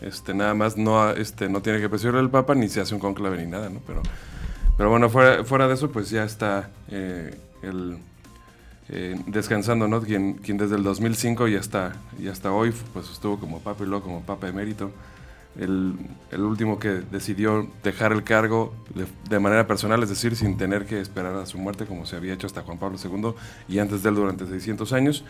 Este, 0.00 0.34
nada 0.34 0.54
más 0.54 0.76
no, 0.76 1.10
este, 1.10 1.48
no 1.48 1.60
tiene 1.60 1.80
que 1.80 1.88
presidir 1.88 2.14
el 2.16 2.30
papa, 2.30 2.54
ni 2.54 2.68
se 2.68 2.80
hace 2.80 2.94
un 2.94 3.00
conclave 3.00 3.38
ni 3.38 3.50
nada, 3.50 3.68
¿no? 3.68 3.80
Pero, 3.86 4.02
pero 4.76 4.90
bueno, 4.90 5.10
fuera, 5.10 5.44
fuera 5.44 5.68
de 5.68 5.74
eso, 5.74 5.90
pues 5.90 6.10
ya 6.10 6.24
está... 6.24 6.70
Eh, 6.90 7.36
el, 7.62 7.98
eh, 8.90 9.20
descansando, 9.26 9.86
¿no? 9.86 10.00
Quien, 10.00 10.34
quien, 10.34 10.56
desde 10.56 10.76
el 10.76 10.82
2005 10.82 11.48
y 11.48 11.56
hasta, 11.56 11.92
y 12.18 12.28
hasta 12.28 12.52
hoy 12.52 12.72
pues 12.94 13.10
estuvo 13.10 13.38
como 13.38 13.60
papa 13.60 13.84
y 13.84 13.86
luego 13.86 14.04
como 14.04 14.22
papa 14.22 14.48
emérito. 14.48 14.90
El, 15.58 15.94
el 16.30 16.40
último 16.40 16.78
que 16.78 16.88
decidió 16.88 17.68
dejar 17.82 18.12
el 18.12 18.22
cargo 18.22 18.72
de, 19.28 19.38
manera 19.40 19.66
personal, 19.66 20.02
es 20.02 20.08
decir, 20.08 20.36
sin 20.36 20.56
tener 20.56 20.86
que 20.86 21.00
esperar 21.00 21.34
a 21.34 21.46
su 21.46 21.58
muerte 21.58 21.84
como 21.84 22.06
se 22.06 22.16
había 22.16 22.32
hecho 22.32 22.46
hasta 22.46 22.62
Juan 22.62 22.78
Pablo 22.78 22.96
II 23.02 23.34
y 23.68 23.78
antes 23.80 24.02
de 24.02 24.08
él 24.08 24.14
durante 24.14 24.46
600 24.46 24.92
años. 24.92 25.24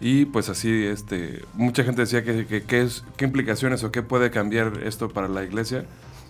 Y 0.00 0.24
pues 0.26 0.48
así, 0.48 0.84
este, 0.84 1.44
mucha 1.54 1.84
gente 1.84 2.02
decía 2.02 2.24
que, 2.24 2.64
que, 2.64 2.80
es, 2.80 3.04
qué 3.16 3.24
implicaciones 3.24 3.84
o 3.84 3.92
qué 3.92 4.02
puede 4.02 4.30
cambiar 4.30 4.80
esto 4.84 5.10
para 5.10 5.28
la 5.28 5.44
iglesia. 5.44 5.84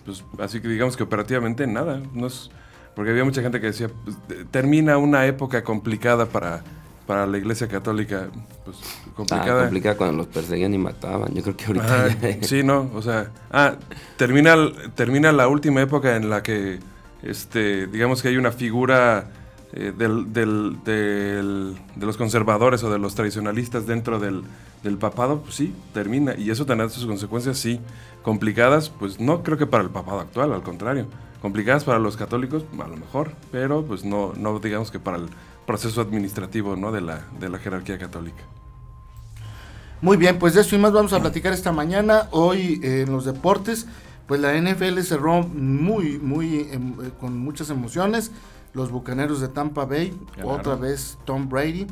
Pues 0.05 0.23
así 0.39 0.59
que 0.59 0.67
digamos 0.67 0.97
que 0.97 1.03
operativamente 1.03 1.65
nada, 1.65 2.01
no 2.13 2.27
es, 2.27 2.51
porque 2.95 3.11
había 3.11 3.23
mucha 3.23 3.41
gente 3.41 3.59
que 3.59 3.67
decía, 3.67 3.89
pues, 4.03 4.17
termina 4.51 4.97
una 4.97 5.25
época 5.25 5.63
complicada 5.63 6.27
para, 6.27 6.63
para 7.07 7.25
la 7.25 7.37
iglesia 7.37 7.67
católica. 7.67 8.27
Pues 8.63 8.77
complicada. 9.15 9.61
Ah, 9.61 9.63
complicada 9.65 9.97
cuando 9.97 10.17
los 10.17 10.27
perseguían 10.27 10.73
y 10.73 10.77
mataban. 10.77 11.33
Yo 11.33 11.41
creo 11.41 11.57
que 11.57 11.65
ahorita. 11.65 12.41
sí, 12.41 12.63
no, 12.63 12.91
o 12.93 13.01
sea. 13.01 13.31
Ah, 13.51 13.75
termina, 14.17 14.55
termina 14.95 15.31
la 15.31 15.47
última 15.47 15.81
época 15.81 16.15
en 16.15 16.29
la 16.29 16.43
que, 16.43 16.79
este, 17.23 17.87
digamos 17.87 18.21
que 18.21 18.27
hay 18.27 18.37
una 18.37 18.51
figura 18.51 19.31
eh, 19.73 19.91
del, 19.97 20.31
del, 20.31 20.77
del, 20.83 21.75
de 21.95 22.05
los 22.05 22.17
conservadores 22.17 22.83
o 22.83 22.91
de 22.91 22.99
los 22.99 23.15
tradicionalistas 23.15 23.87
dentro 23.87 24.19
del, 24.19 24.43
del 24.83 24.97
papado, 24.99 25.41
pues 25.41 25.55
sí, 25.55 25.73
termina. 25.93 26.35
Y 26.35 26.51
eso 26.51 26.65
tendrá 26.67 26.89
sus 26.89 27.07
consecuencias, 27.07 27.57
sí. 27.57 27.79
Complicadas, 28.21 28.89
pues 28.89 29.19
no 29.19 29.41
creo 29.41 29.57
que 29.57 29.65
para 29.65 29.83
el 29.83 29.89
papado 29.89 30.19
actual, 30.19 30.53
al 30.53 30.61
contrario 30.61 31.07
complicadas 31.43 31.83
para 31.83 31.99
los 31.99 32.15
católicos, 32.15 32.63
a 32.79 32.87
lo 32.87 32.95
mejor, 32.95 33.33
pero 33.51 33.85
pues 33.85 34.05
no, 34.05 34.31
no 34.37 34.57
digamos 34.59 34.91
que 34.91 34.99
para 34.99 35.17
el 35.17 35.27
proceso 35.67 35.99
administrativo 35.99 36.77
¿no? 36.77 36.93
de, 36.93 37.01
la, 37.01 37.19
de 37.37 37.49
la 37.49 37.59
jerarquía 37.59 37.99
católica. 37.99 38.41
Muy 39.99 40.15
bien, 40.15 40.39
pues 40.39 40.53
de 40.53 40.61
eso 40.61 40.77
y 40.77 40.79
más 40.79 40.93
vamos 40.93 41.11
a 41.11 41.19
platicar 41.19 41.51
esta 41.51 41.73
mañana. 41.73 42.29
Hoy 42.31 42.79
en 42.81 43.11
los 43.11 43.25
deportes, 43.25 43.87
pues 44.25 44.39
la 44.39 44.53
NFL 44.57 44.97
cerró 45.01 45.43
muy, 45.43 46.17
muy, 46.17 46.69
em, 46.71 46.93
eh, 47.03 47.11
con 47.19 47.37
muchas 47.37 47.69
emociones. 47.69 48.31
Los 48.73 48.89
Bucaneros 48.89 49.41
de 49.41 49.49
Tampa 49.49 49.83
Bay, 49.83 50.17
otra 50.45 50.75
vez 50.75 51.17
Tom 51.25 51.49
Brady, 51.49 51.87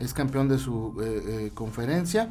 es 0.00 0.12
campeón 0.14 0.48
de 0.48 0.58
su 0.58 1.00
eh, 1.00 1.22
eh, 1.26 1.50
conferencia. 1.54 2.28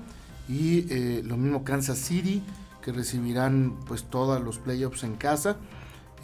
Y 0.50 1.22
lo 1.24 1.38
mismo 1.38 1.64
Kansas 1.64 2.00
City, 2.00 2.44
que 2.82 2.92
recibirán 2.92 3.76
pues 3.88 4.04
todos 4.04 4.42
los 4.44 4.58
playoffs 4.58 5.04
en 5.04 5.16
casa. 5.16 5.56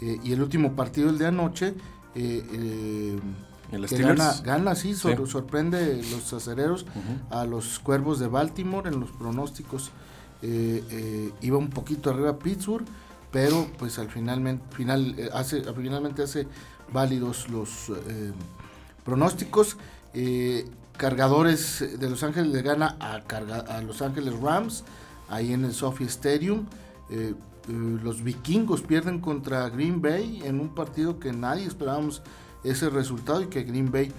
Eh, 0.00 0.18
y 0.22 0.32
el 0.32 0.42
último 0.42 0.74
partido 0.74 1.08
el 1.10 1.18
de 1.18 1.26
anoche, 1.26 1.68
eh, 2.14 2.44
eh, 2.52 3.18
¿El 3.72 3.86
que 3.86 3.96
gana, 3.98 4.32
gana 4.44 4.74
sí, 4.74 4.94
sor- 4.94 5.16
Sí. 5.26 5.30
sorprende 5.32 6.00
los 6.12 6.32
acereros 6.32 6.86
a 7.30 7.44
los 7.44 7.78
cuervos 7.80 8.18
de 8.20 8.28
Baltimore 8.28 8.88
en 8.88 9.00
los 9.00 9.10
pronósticos. 9.10 9.90
eh, 10.42 11.32
iba 11.40 11.56
un 11.58 11.70
poquito 11.70 12.10
arriba 12.10 12.38
Pittsburgh, 12.38 12.84
pero 13.32 13.66
pues 13.78 13.98
al 13.98 14.08
finalmente, 14.10 14.62
final, 14.76 15.14
eh, 15.18 15.30
hace, 15.32 15.62
finalmente 15.74 16.22
hace 16.22 16.46
válidos 16.92 17.48
los 17.48 17.90
pronósticos. 19.04 19.76
Cargadores 20.96 21.84
de 21.98 22.08
Los 22.08 22.22
Ángeles 22.22 22.52
le 22.52 22.62
gana 22.62 22.96
a, 23.00 23.20
carga- 23.24 23.64
a 23.68 23.82
Los 23.82 24.00
Ángeles 24.00 24.34
Rams, 24.40 24.82
ahí 25.28 25.52
en 25.52 25.64
el 25.64 25.74
Sophie 25.74 26.06
Stadium. 26.06 26.64
Eh, 27.10 27.34
eh, 27.68 27.98
los 28.02 28.22
vikingos 28.22 28.82
pierden 28.82 29.20
contra 29.20 29.68
Green 29.68 30.00
Bay 30.00 30.40
en 30.44 30.60
un 30.60 30.68
partido 30.74 31.18
que 31.18 31.32
nadie 31.32 31.64
esperábamos 31.66 32.22
ese 32.64 32.90
resultado 32.90 33.42
y 33.42 33.46
que 33.46 33.62
Green 33.64 33.90
Bay 33.90 34.12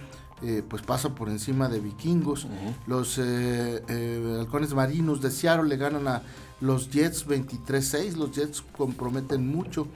eh, 0.44 0.64
pues 0.68 0.82
pasa 0.84 1.16
por 1.16 1.30
encima 1.30 1.68
de 1.68 1.80
vikingos. 1.80 2.48
Los 2.86 3.20
eh, 3.22 3.82
halcones 4.40 4.74
marinos 4.74 5.22
de 5.22 5.32
Seattle 5.32 5.68
le 5.68 5.78
ganan 5.78 6.08
a 6.08 6.22
los 6.62 6.90
Jets 6.92 7.28
23-6. 7.28 8.16
Los 8.16 8.32
Jets 8.34 8.64
comprometen 8.78 9.48
mucho 9.48 9.88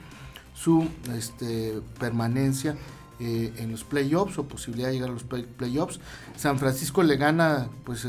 su 0.54 0.86
este, 1.14 1.80
permanencia 1.98 2.76
en 3.20 3.70
los 3.70 3.84
playoffs 3.84 4.36
o 4.38 4.48
posibilidad 4.48 4.88
de 4.88 4.94
llegar 4.94 5.10
a 5.10 5.12
los 5.12 5.22
play- 5.22 5.46
playoffs. 5.46 6.00
San 6.36 6.58
Francisco 6.58 7.04
le 7.04 7.16
gana 7.16 7.68
pues 7.84 8.04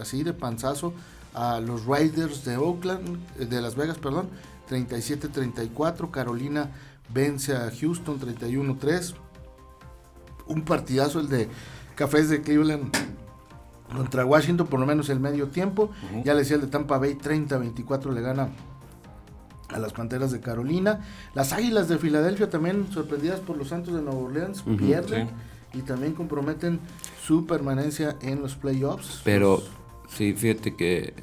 así 0.00 0.22
de 0.22 0.32
panzazo 0.34 0.92
a 1.34 1.60
los 1.60 1.86
Raiders 1.86 2.44
de 2.44 2.56
Oakland, 2.56 3.18
eh, 3.38 3.46
de 3.46 3.60
Las 3.62 3.74
Vegas, 3.76 3.98
perdón, 3.98 4.28
37-34. 4.68 6.10
Carolina 6.10 6.70
vence 7.12 7.54
a 7.54 7.70
Houston 7.80 8.18
31-3. 8.20 9.14
Un 10.46 10.62
partidazo 10.62 11.20
el 11.20 11.28
de 11.28 11.48
Cafés 11.94 12.28
de 12.28 12.42
Cleveland 12.42 12.92
contra 13.94 14.24
Washington, 14.24 14.66
por 14.66 14.80
lo 14.80 14.86
menos 14.86 15.08
el 15.08 15.20
medio 15.20 15.48
tiempo. 15.48 15.90
Ya 16.24 16.32
le 16.34 16.40
decía 16.40 16.56
el 16.56 16.62
de 16.62 16.68
Tampa 16.68 16.98
Bay 16.98 17.14
30-24 17.14 18.12
le 18.12 18.20
gana 18.22 18.48
a 19.68 19.78
las 19.78 19.92
Panteras 19.92 20.32
de 20.32 20.40
Carolina. 20.40 21.00
Las 21.34 21.52
Águilas 21.52 21.88
de 21.88 21.98
Filadelfia 21.98 22.50
también 22.50 22.88
sorprendidas 22.92 23.40
por 23.40 23.56
los 23.56 23.68
Santos 23.68 23.94
de 23.94 24.02
Nueva 24.02 24.18
Orleans 24.20 24.62
pierden 24.78 25.30
y 25.72 25.80
también 25.82 26.12
comprometen 26.12 26.80
su 27.26 27.46
permanencia 27.46 28.16
en 28.20 28.40
los 28.42 28.54
playoffs. 28.56 29.22
Pero 29.24 29.56
Los- 29.58 29.70
sí, 30.16 30.32
fíjate 30.34 30.74
que, 30.74 31.14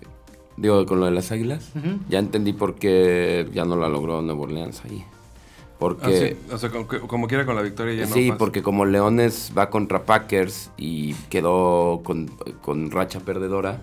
digo, 0.58 0.86
con 0.86 0.99
lo 0.99 1.06
de 1.06 1.12
las 1.12 1.32
águilas, 1.32 1.71
ya 2.10 2.19
entendí 2.19 2.54
por 2.54 2.75
qué 2.75 3.47
ya 3.54 3.65
no 3.65 3.75
la 3.75 3.89
logró 3.89 4.21
Nuevo 4.21 4.43
Orleans 4.43 4.84
ahí. 4.86 5.04
Ah, 5.06 5.75
Porque, 5.80 6.36
sí. 6.36 6.54
O 6.54 6.58
sea, 6.58 6.69
como, 6.69 7.28
quiera 7.28 7.45
con 7.45 7.56
la 7.56 7.62
victoria 7.62 7.93
ya 7.93 8.06
no 8.06 8.13
sí, 8.13 8.34
porque 8.38 8.62
como 8.62 8.86
Leones 8.86 9.54
va 9.58 9.69
contra 9.69 10.04
Packers 10.06 10.71
y 10.78 11.13
quedó 11.30 12.02
con, 12.04 12.28
con 12.62 12.91
racha 12.91 13.21
perdedora, 13.21 13.82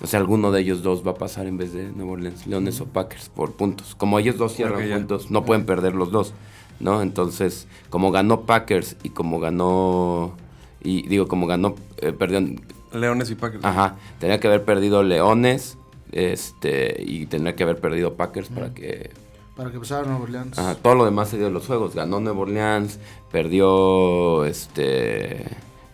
o 0.00 0.06
sea, 0.06 0.20
alguno 0.20 0.52
de 0.52 0.60
ellos 0.60 0.82
dos 0.82 1.06
va 1.06 1.12
a 1.12 1.14
pasar 1.14 1.46
en 1.46 1.56
vez 1.56 1.72
de 1.72 1.90
Nuevo 1.92 2.12
Orleans, 2.12 2.46
Leones 2.46 2.80
o 2.80 2.86
Packers, 2.86 3.28
por 3.28 3.52
puntos. 3.52 3.94
Como 3.94 4.18
ellos 4.18 4.36
dos 4.36 4.54
cierran 4.54 4.88
puntos, 4.90 5.30
no 5.30 5.44
pueden 5.44 5.66
perder 5.66 5.94
los 5.94 6.10
dos, 6.10 6.34
¿no? 6.80 7.00
Entonces, 7.02 7.68
como 7.90 8.10
ganó 8.10 8.42
Packers 8.42 8.96
y 9.02 9.10
como 9.10 9.38
ganó, 9.38 10.34
y 10.82 11.06
digo, 11.08 11.28
como 11.28 11.46
ganó, 11.46 11.74
eh, 11.98 12.12
perdón, 12.12 12.60
Leones 12.94 13.30
y 13.30 13.34
Packers. 13.34 13.64
Ajá, 13.64 13.96
tenía 14.18 14.38
que 14.40 14.46
haber 14.48 14.64
perdido 14.64 15.02
Leones 15.02 15.76
este 16.12 17.02
y 17.04 17.26
tendría 17.26 17.56
que 17.56 17.62
haber 17.64 17.78
perdido 17.80 18.14
Packers 18.14 18.48
para 18.48 18.72
que... 18.72 19.10
para 19.56 19.70
que 19.70 19.78
pasara 19.78 20.02
Nueva 20.06 20.22
Orleans. 20.22 20.58
Ajá, 20.58 20.74
todo 20.76 20.94
lo 20.94 21.04
demás 21.04 21.28
se 21.28 21.38
dio 21.38 21.48
en 21.48 21.54
los 21.54 21.66
juegos. 21.66 21.94
Ganó 21.94 22.20
Nueva 22.20 22.40
Orleans, 22.40 22.98
perdió 23.32 24.44
este 24.44 25.44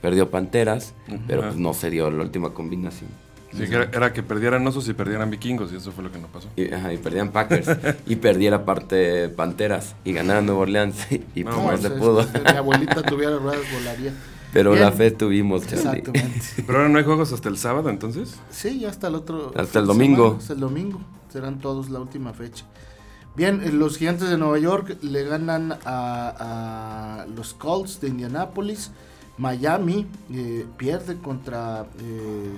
perdió 0.01 0.31
Panteras, 0.31 0.95
pero 1.27 1.43
pues 1.43 1.57
no 1.57 1.75
se 1.75 1.91
dio 1.91 2.11
la 2.11 2.23
última 2.23 2.55
combinación. 2.55 3.11
Sí, 3.53 3.67
que 3.69 3.75
era, 3.75 3.91
era 3.93 4.13
que 4.13 4.23
perdieran 4.23 4.65
osos 4.67 4.89
y 4.89 4.95
perdieran 4.95 5.29
vikingos 5.29 5.73
y 5.73 5.77
eso 5.77 5.91
fue 5.93 6.05
lo 6.05 6.13
que 6.13 6.19
no 6.19 6.29
pasó. 6.29 6.49
Y, 6.57 6.73
ajá, 6.73 6.93
y 6.93 6.99
perdían 6.99 7.33
Packers 7.33 7.69
y 8.07 8.17
perdiera 8.17 8.65
parte 8.65 9.29
Panteras 9.29 9.95
y 10.05 10.13
ganara 10.13 10.41
Nueva 10.41 10.61
Orleans 10.63 11.07
y 11.35 11.43
No, 11.45 11.51
pues 11.65 11.83
No, 11.83 11.89
se 11.89 11.95
pudo. 11.97 12.21
es- 12.21 12.29
si 12.29 12.39
mi 12.39 12.57
abuelita 12.59 13.03
tuviera 13.03 13.37
ruedas 13.39 13.61
volaría. 13.73 14.13
Pero 14.53 14.73
Bien. 14.73 14.85
la 14.85 14.93
fe 14.93 15.11
tuvimos, 15.11 15.67
Charlie. 15.67 15.99
Exactamente. 16.01 16.41
Pero 16.67 16.79
ahora 16.79 16.89
no 16.91 16.99
hay 16.99 17.05
juegos 17.05 17.33
hasta 17.33 17.49
el 17.49 17.57
sábado, 17.57 17.89
entonces. 17.91 18.37
Sí, 18.51 18.81
ya 18.81 18.89
hasta 18.91 19.09
el 19.09 19.15
otro. 19.15 19.53
Hasta 19.57 19.79
el 19.79 19.87
domingo. 19.87 20.25
semana, 20.25 20.39
Hasta 20.41 20.53
el 20.55 20.61
domingo. 20.61 21.01
Serán 21.33 21.59
todos 21.61 21.91
la 21.91 22.01
última 22.01 22.33
fecha. 22.33 22.65
Bien, 23.37 23.63
eh, 23.63 23.71
los 23.71 23.97
gigantes 23.97 24.29
de 24.29 24.37
Nueva 24.37 24.59
York 24.59 24.99
le 25.03 25.23
ganan 25.25 25.73
a, 25.85 27.23
a 27.23 27.27
los 27.27 27.55
Colts 27.55 28.01
de 28.01 28.09
Indianápolis. 28.09 28.91
Miami 29.39 30.07
eh, 30.33 30.67
pierde 30.77 31.17
contra 31.19 31.87
eh, 32.01 32.51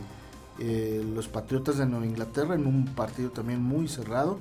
eh, 0.58 1.04
los 1.14 1.28
Patriotas 1.28 1.76
de 1.78 1.86
Nueva 1.86 2.06
Inglaterra 2.06 2.54
en 2.54 2.66
un 2.66 2.86
partido 2.86 3.30
también 3.30 3.62
muy 3.62 3.86
cerrado. 3.88 4.38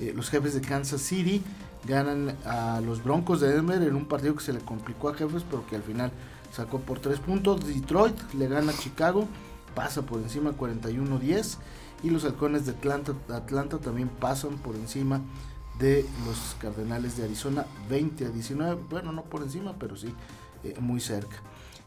Eh, 0.00 0.12
los 0.16 0.28
jefes 0.30 0.54
de 0.54 0.60
Kansas 0.62 1.00
City 1.02 1.42
ganan 1.86 2.34
a 2.44 2.80
los 2.80 3.04
Broncos 3.04 3.40
de 3.40 3.52
Denver 3.52 3.80
en 3.82 3.94
un 3.94 4.06
partido 4.06 4.34
que 4.34 4.42
se 4.42 4.52
le 4.52 4.60
complicó 4.60 5.10
a 5.10 5.14
jefes, 5.14 5.44
pero 5.48 5.64
que 5.66 5.76
al 5.76 5.82
final 5.82 6.10
sacó 6.56 6.80
por 6.80 6.98
tres 6.98 7.20
puntos. 7.20 7.66
Detroit 7.66 8.16
le 8.34 8.48
gana 8.48 8.72
a 8.72 8.76
Chicago, 8.76 9.28
pasa 9.74 10.02
por 10.02 10.20
encima 10.20 10.52
41-10. 10.52 11.58
Y 12.02 12.10
los 12.10 12.24
halcones 12.24 12.66
de 12.66 12.72
Atlanta, 12.72 13.78
también 13.78 14.08
pasan 14.08 14.58
por 14.58 14.74
encima 14.74 15.20
de 15.78 16.06
los 16.26 16.56
Cardenales 16.58 17.16
de 17.16 17.24
Arizona 17.24 17.66
20 17.88 18.26
a 18.26 18.28
19. 18.30 18.82
Bueno, 18.88 19.12
no 19.12 19.22
por 19.22 19.42
encima, 19.42 19.74
pero 19.78 19.96
sí 19.96 20.12
eh, 20.64 20.74
muy 20.80 21.00
cerca. 21.00 21.36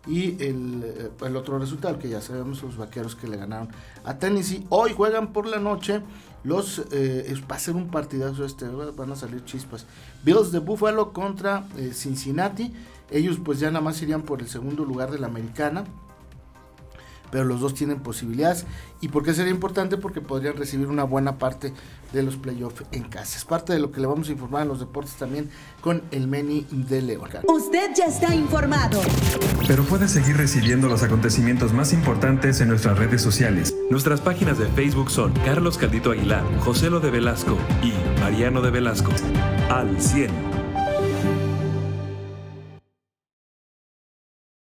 Y 0.08 0.41
el, 0.43 0.84
eh, 0.84 1.12
el 1.25 1.36
otro 1.36 1.60
resultado, 1.60 1.99
que 1.99 2.10
ya 2.10 2.21
sabemos, 2.21 2.63
los 2.63 2.77
vaqueros 2.77 3.15
que 3.15 3.27
le 3.27 3.38
ganaron 3.38 3.69
a 4.03 4.17
Tennessee. 4.17 4.65
Hoy 4.69 4.93
juegan 4.93 5.34
por 5.34 5.45
la 5.45 5.60
noche. 5.60 6.01
Los, 6.43 6.82
eh, 6.91 7.34
va 7.51 7.58
un 7.75 7.89
partidazo 7.89 8.45
este, 8.45 8.65
van 8.67 9.12
a 9.12 9.15
salir 9.15 9.43
chispas. 9.43 9.86
Bills 10.23 10.51
de 10.51 10.60
Buffalo 10.60 11.12
contra 11.12 11.67
eh, 11.77 11.91
Cincinnati. 11.93 12.73
Ellos 13.12 13.39
pues 13.43 13.60
ya 13.60 13.72
nada 13.72 13.84
más 13.84 14.02
irían 14.02 14.22
por 14.22 14.41
el 14.41 14.48
segundo 14.48 14.86
lugar 14.86 15.12
de 15.12 15.19
la 15.19 15.28
americana. 15.28 15.86
Pero 17.32 17.45
los 17.45 17.60
dos 17.60 17.74
tienen 17.74 18.00
posibilidades. 18.00 18.65
¿Y 19.02 19.10
por 19.10 19.24
qué 19.24 19.34
sería 19.34 19.52
importante? 19.52 19.98
Porque 19.98 20.19
podrían 20.19 20.58
recibir 20.58 20.88
una 20.88 21.04
buena 21.04 21.38
parte 21.38 21.74
de 22.12 22.24
los 22.24 22.38
playoffs 22.38 22.84
en 22.91 23.04
casa. 23.04 23.38
Es 23.38 23.45
parte 23.45 23.72
de 23.72 23.80
lo 23.80 23.91
que 23.91 24.02
le 24.02 24.08
vamos 24.08 24.30
a 24.30 24.32
informar 24.32 24.63
en 24.63 24.69
los 24.69 24.80
deportes 24.80 25.13
también 25.13 25.50
con 25.82 26.02
el 26.12 26.28
Meni 26.28 26.65
de 26.72 27.04
León. 27.04 27.30
Usted 27.48 27.91
ya 27.95 28.06
está 28.06 28.34
informado. 28.34 29.00
Pero 29.67 29.84
puedes 29.84 30.12
seguir 30.12 30.38
recibiendo 30.38 30.88
los 30.88 31.04
acontecimientos 31.04 31.72
más 31.72 31.93
importantes 31.93 32.62
en 32.62 32.69
nuestras 32.69 32.98
redes 32.98 33.22
sociales. 33.22 33.76
Nuestras 33.91 34.22
páginas 34.22 34.58
de 34.58 34.65
Facebook 34.67 35.12
son 35.12 35.34
Carlos 35.45 35.78
Caldito 35.78 36.12
Aguilar, 36.12 36.43
José 36.62 36.89
Lo 36.89 37.00
de 37.00 37.12
Velasco 37.12 37.58
y 37.84 37.93
Mariano 38.22 38.62
de 38.62 38.72
Velasco. 38.72 39.12
Al 39.69 40.02
100. 40.02 40.48